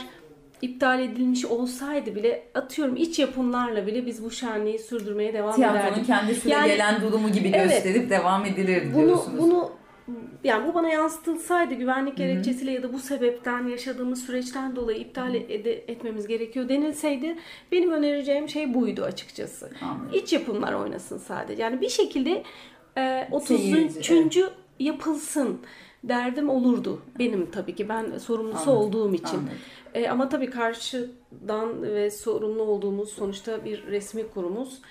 iptal 0.64 1.00
edilmiş 1.02 1.46
olsaydı 1.46 2.16
bile 2.16 2.44
atıyorum 2.56 2.96
iç 2.96 3.20
yapımlarla 3.20 3.88
bile 3.88 4.06
biz 4.06 4.24
bu 4.24 4.32
şenliği 4.32 4.80
sürdürmeye 4.80 5.34
devam 5.34 5.56
Tiyatronun 5.56 5.84
ederdik. 5.88 6.06
kendi 6.08 6.36
süre 6.36 6.54
Yani- 6.54 6.68
gelen 6.68 7.02
durumu 7.02 7.30
gibi 7.32 7.52
Evet. 7.54 7.70
gösterip 7.70 8.10
devam 8.10 8.46
edilir 8.46 8.84
Bunu 8.94 9.06
diyorsunuz. 9.08 9.40
bunu 9.40 9.72
yani 10.44 10.68
bu 10.68 10.74
bana 10.74 10.90
yansıtılsaydı 10.90 11.74
güvenlik 11.74 12.18
gerekçesiyle 12.18 12.72
ya 12.72 12.84
da 12.84 12.94
bu 12.94 13.00
sebepten 13.00 13.68
yaşadığımız 13.68 14.26
süreçten 14.26 14.76
dolayı 14.76 14.98
iptal 15.00 15.36
ede- 15.36 15.84
etmemiz 15.88 16.28
gerekiyor 16.28 16.70
denilseydi 16.70 17.36
benim 17.72 17.92
önereceğim 17.92 18.50
şey 18.50 18.74
buydu 18.74 19.04
açıkçası. 19.04 19.70
Anladım. 19.82 20.10
İç 20.14 20.34
yapımlar 20.34 20.74
oynasın 20.74 21.18
sadece. 21.18 21.62
Yani 21.64 21.82
bir 21.82 21.90
şekilde 21.90 22.44
e, 22.98 23.28
Seyirci, 23.44 23.86
33. 23.96 24.40
yapılsın 24.80 25.60
derdim 26.04 26.50
olurdu. 26.50 27.02
Benim 27.20 27.52
tabii 27.52 27.76
ki 27.76 27.90
ben 27.90 28.18
sorumlusu 28.18 28.72
Anladım, 28.72 28.88
olduğum 28.88 29.14
için. 29.14 29.38
anladım. 29.38 29.58
E, 29.94 30.10
ama 30.10 30.30
tabii 30.30 30.50
karşıdan 30.50 31.84
ve 31.84 32.12
sorumlu 32.12 32.62
olduğumuz 32.64 33.10
sonuçta 33.10 33.66
bir 33.66 33.84
resmi 33.88 34.28
kurumuz. 34.28 34.82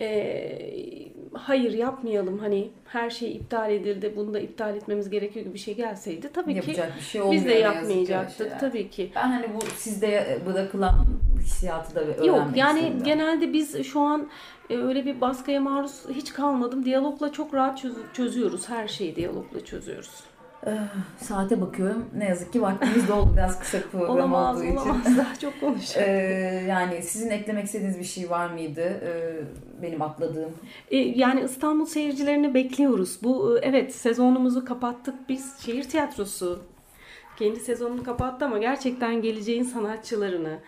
E, 0.00 1.08
hayır 1.32 1.72
yapmayalım 1.72 2.38
hani 2.38 2.70
her 2.86 3.10
şey 3.10 3.32
iptal 3.36 3.72
edildi 3.72 4.12
bunu 4.16 4.34
da 4.34 4.40
iptal 4.40 4.76
etmemiz 4.76 5.10
gerekiyor 5.10 5.44
gibi 5.44 5.54
bir 5.54 5.58
şey 5.58 5.74
gelseydi 5.74 6.30
tabii 6.32 6.54
Yapacak 6.54 6.88
ki 6.92 6.98
bir 6.98 7.04
şey 7.04 7.22
biz 7.30 7.44
de 7.46 7.52
yapmayacaktık 7.54 8.60
tabii 8.60 8.90
ki. 8.90 9.12
Ben 9.16 9.28
hani 9.28 9.46
bu 9.54 9.60
sizde 9.76 10.38
bırakılan 10.46 10.94
hissiyatı 11.40 11.94
da 11.94 12.00
öğrenmek 12.00 12.26
Yok 12.26 12.42
yani 12.54 12.80
istedim. 12.80 13.02
genelde 13.04 13.52
biz 13.52 13.82
şu 13.86 14.00
an 14.00 14.28
e, 14.70 14.76
öyle 14.76 15.04
bir 15.06 15.20
baskıya 15.20 15.60
maruz 15.60 16.02
hiç 16.10 16.32
kalmadım. 16.32 16.84
Diyalogla 16.84 17.32
çok 17.32 17.54
rahat 17.54 17.78
çöz- 17.78 18.12
çözüyoruz. 18.12 18.68
Her 18.68 18.88
şeyi 18.88 19.16
diyalogla 19.16 19.64
çözüyoruz. 19.64 20.10
Saate 21.20 21.60
bakıyorum. 21.60 22.04
Ne 22.16 22.24
yazık 22.28 22.52
ki 22.52 22.62
vaktimiz 22.62 23.08
doldu 23.08 23.30
biraz 23.36 23.58
kısa 23.60 23.78
program 23.92 24.10
Olamaz 24.16 24.56
olduğu 24.56 24.64
için. 24.64 24.76
olamaz 24.76 25.16
daha 25.18 25.34
çok 25.38 25.60
konuşuyorum. 25.60 26.12
Ee, 26.14 26.64
yani 26.68 27.02
sizin 27.02 27.30
eklemek 27.30 27.64
istediğiniz 27.64 27.98
bir 27.98 28.04
şey 28.04 28.30
var 28.30 28.50
mıydı? 28.50 28.80
Ee, 29.04 29.40
benim 29.82 30.02
atladığım. 30.02 30.50
E, 30.90 30.96
Yani 30.96 31.40
İstanbul 31.40 31.86
seyircilerini 31.86 32.54
bekliyoruz. 32.54 33.18
Bu 33.22 33.58
e, 33.58 33.60
evet 33.62 33.94
sezonumuzu 33.94 34.64
kapattık 34.64 35.14
biz. 35.28 35.54
Şehir 35.66 35.84
tiyatrosu 35.84 36.62
kendi 37.38 37.60
sezonunu 37.60 38.02
kapattı 38.04 38.44
ama 38.44 38.58
gerçekten 38.58 39.22
geleceğin 39.22 39.64
sanatçılarını 39.64 40.58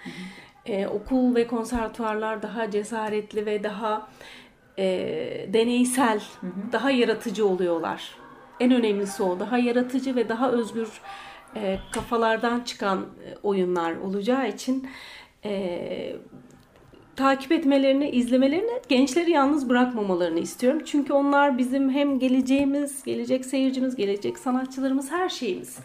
e, 0.67 0.87
okul 0.87 1.35
ve 1.35 1.47
konservatuarlar 1.47 2.43
daha 2.43 2.71
cesaretli 2.71 3.47
ve 3.47 3.65
daha 3.65 4.09
e, 4.79 4.85
deneysel, 5.53 6.21
daha 6.73 6.91
yaratıcı 6.91 7.47
oluyorlar. 7.47 8.22
En 8.63 8.71
önemlisi 8.71 9.23
o. 9.23 9.41
Daha 9.41 9.59
yaratıcı 9.59 10.17
ve 10.17 10.29
daha 10.29 10.51
özgür 10.51 10.89
e, 11.57 11.79
kafalardan 11.93 12.61
çıkan 12.61 13.01
e, 13.01 13.37
oyunlar 13.43 13.97
olacağı 13.97 14.49
için 14.49 14.89
e, 15.45 16.17
takip 17.17 17.53
etmelerini, 17.53 18.11
izlemelerini, 18.11 18.81
gençleri 18.89 19.31
yalnız 19.31 19.69
bırakmamalarını 19.69 20.41
istiyorum. 20.41 20.83
Çünkü 20.85 21.13
onlar 21.13 21.59
bizim 21.59 21.91
hem 21.91 22.19
geleceğimiz, 22.19 23.03
gelecek 23.03 23.45
seyircimiz, 23.45 23.97
gelecek 23.97 24.39
sanatçılarımız, 24.39 25.11
her 25.11 25.29
şeyimiz. 25.29 25.79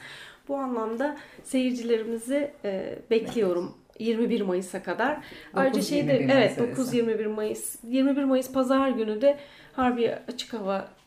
Bu 0.48 0.58
anlamda 0.58 1.18
seyircilerimizi 1.44 2.52
e, 2.66 3.00
bekliyorum. 3.12 3.78
21 4.00 4.42
Mayıs'a 4.42 4.84
kadar. 4.84 5.18
Ayrıca 5.54 5.80
9-21 5.80 5.84
şeyde 5.84 6.14
evet 6.14 6.60
arası. 6.60 6.82
9-21 6.98 7.28
Mayıs 7.28 7.76
21 7.84 8.24
Mayıs 8.24 8.52
pazar 8.52 8.90
günü 8.90 9.22
de 9.22 9.38
Harbiye 9.74 10.20
Açık 10.28 10.54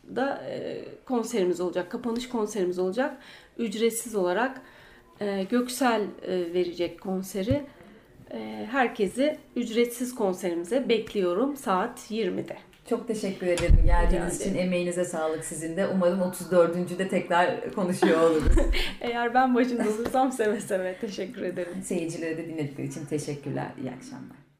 Hava'da 0.09 0.43
e, 0.49 0.85
konserimiz 1.05 1.61
olacak. 1.61 1.91
Kapanış 1.91 2.29
konserimiz 2.29 2.79
olacak. 2.79 3.17
Ücretsiz 3.57 4.15
olarak 4.15 4.61
e, 5.19 5.43
Göksel 5.43 6.01
e, 6.01 6.53
verecek 6.53 7.01
konseri. 7.01 7.63
E, 8.31 8.67
herkesi 8.71 9.37
ücretsiz 9.55 10.15
konserimize 10.15 10.89
bekliyorum 10.89 11.57
saat 11.57 12.11
20'de. 12.11 12.57
Çok 12.89 13.07
teşekkür 13.07 13.47
ederim 13.47 13.83
geldiğiniz 13.85 14.41
için. 14.41 14.55
Emeğinize 14.55 15.05
sağlık 15.05 15.45
sizin 15.45 15.77
de. 15.77 15.87
Umarım 15.87 16.21
34. 16.21 16.99
de 16.99 17.07
tekrar 17.07 17.71
konuşuyor 17.71 18.21
oluruz. 18.21 18.53
Eğer 19.01 19.33
ben 19.33 19.55
başında 19.55 19.83
olursam 19.89 20.31
seve 20.31 20.59
seve 20.59 20.95
teşekkür 21.01 21.41
ederim. 21.41 21.83
Seyircilere 21.83 22.37
de 22.37 22.47
dinledikleri 22.47 22.87
için 22.87 23.05
teşekkürler. 23.05 23.67
İyi 23.81 23.91
akşamlar. 23.91 24.50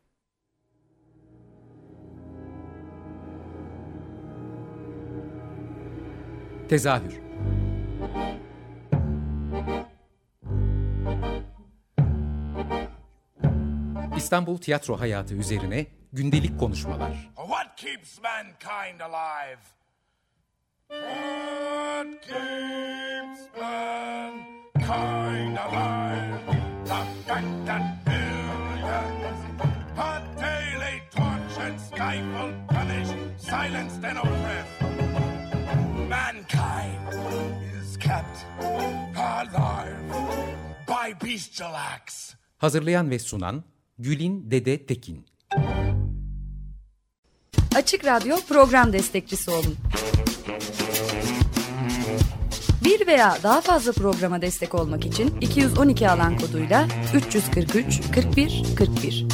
Tezahür 6.72 7.20
İstanbul 14.18 14.58
tiyatro 14.58 15.00
hayatı 15.00 15.34
üzerine 15.36 15.86
gündelik 16.14 16.60
konuşmalar. 16.60 17.32
What 17.36 17.78
keeps 17.78 18.20
mankind 18.22 19.00
alive? 19.00 19.62
What 20.90 22.22
keeps 22.22 23.42
mankind 23.62 25.58
alive? 25.58 26.42
The 26.86 27.66
that 27.66 28.06
billions 28.06 29.42
are 29.98 30.22
daily 30.40 31.02
tortured, 31.12 31.80
stifled, 31.80 32.54
punished, 32.68 33.16
silenced, 33.40 34.04
and 34.04 34.18
oppressed. 34.18 34.81
Mankind 36.54 37.00
is 37.82 37.98
kept 37.98 38.46
alive 39.18 39.96
by 40.88 41.26
bestial 41.26 41.74
acts. 41.74 42.34
Hazırlayan 42.58 43.10
ve 43.10 43.20
sunan 43.20 43.64
Gülin 44.00 44.52
Dede 44.52 44.86
Tekin. 44.86 45.26
Açık 47.76 48.06
Radyo 48.06 48.38
program 48.50 48.94
destekçisi 48.94 49.52
olun. 49.52 49.76
Bir 52.84 53.08
veya 53.08 53.38
daha 53.44 53.62
fazla 53.62 53.92
programa 53.92 54.42
destek 54.42 54.76
olmak 54.76 55.06
için 55.06 55.38
212 55.42 56.10
alan 56.10 56.38
koduyla 56.38 56.88
343 57.16 58.02
41 58.16 58.64
41. 58.78 59.26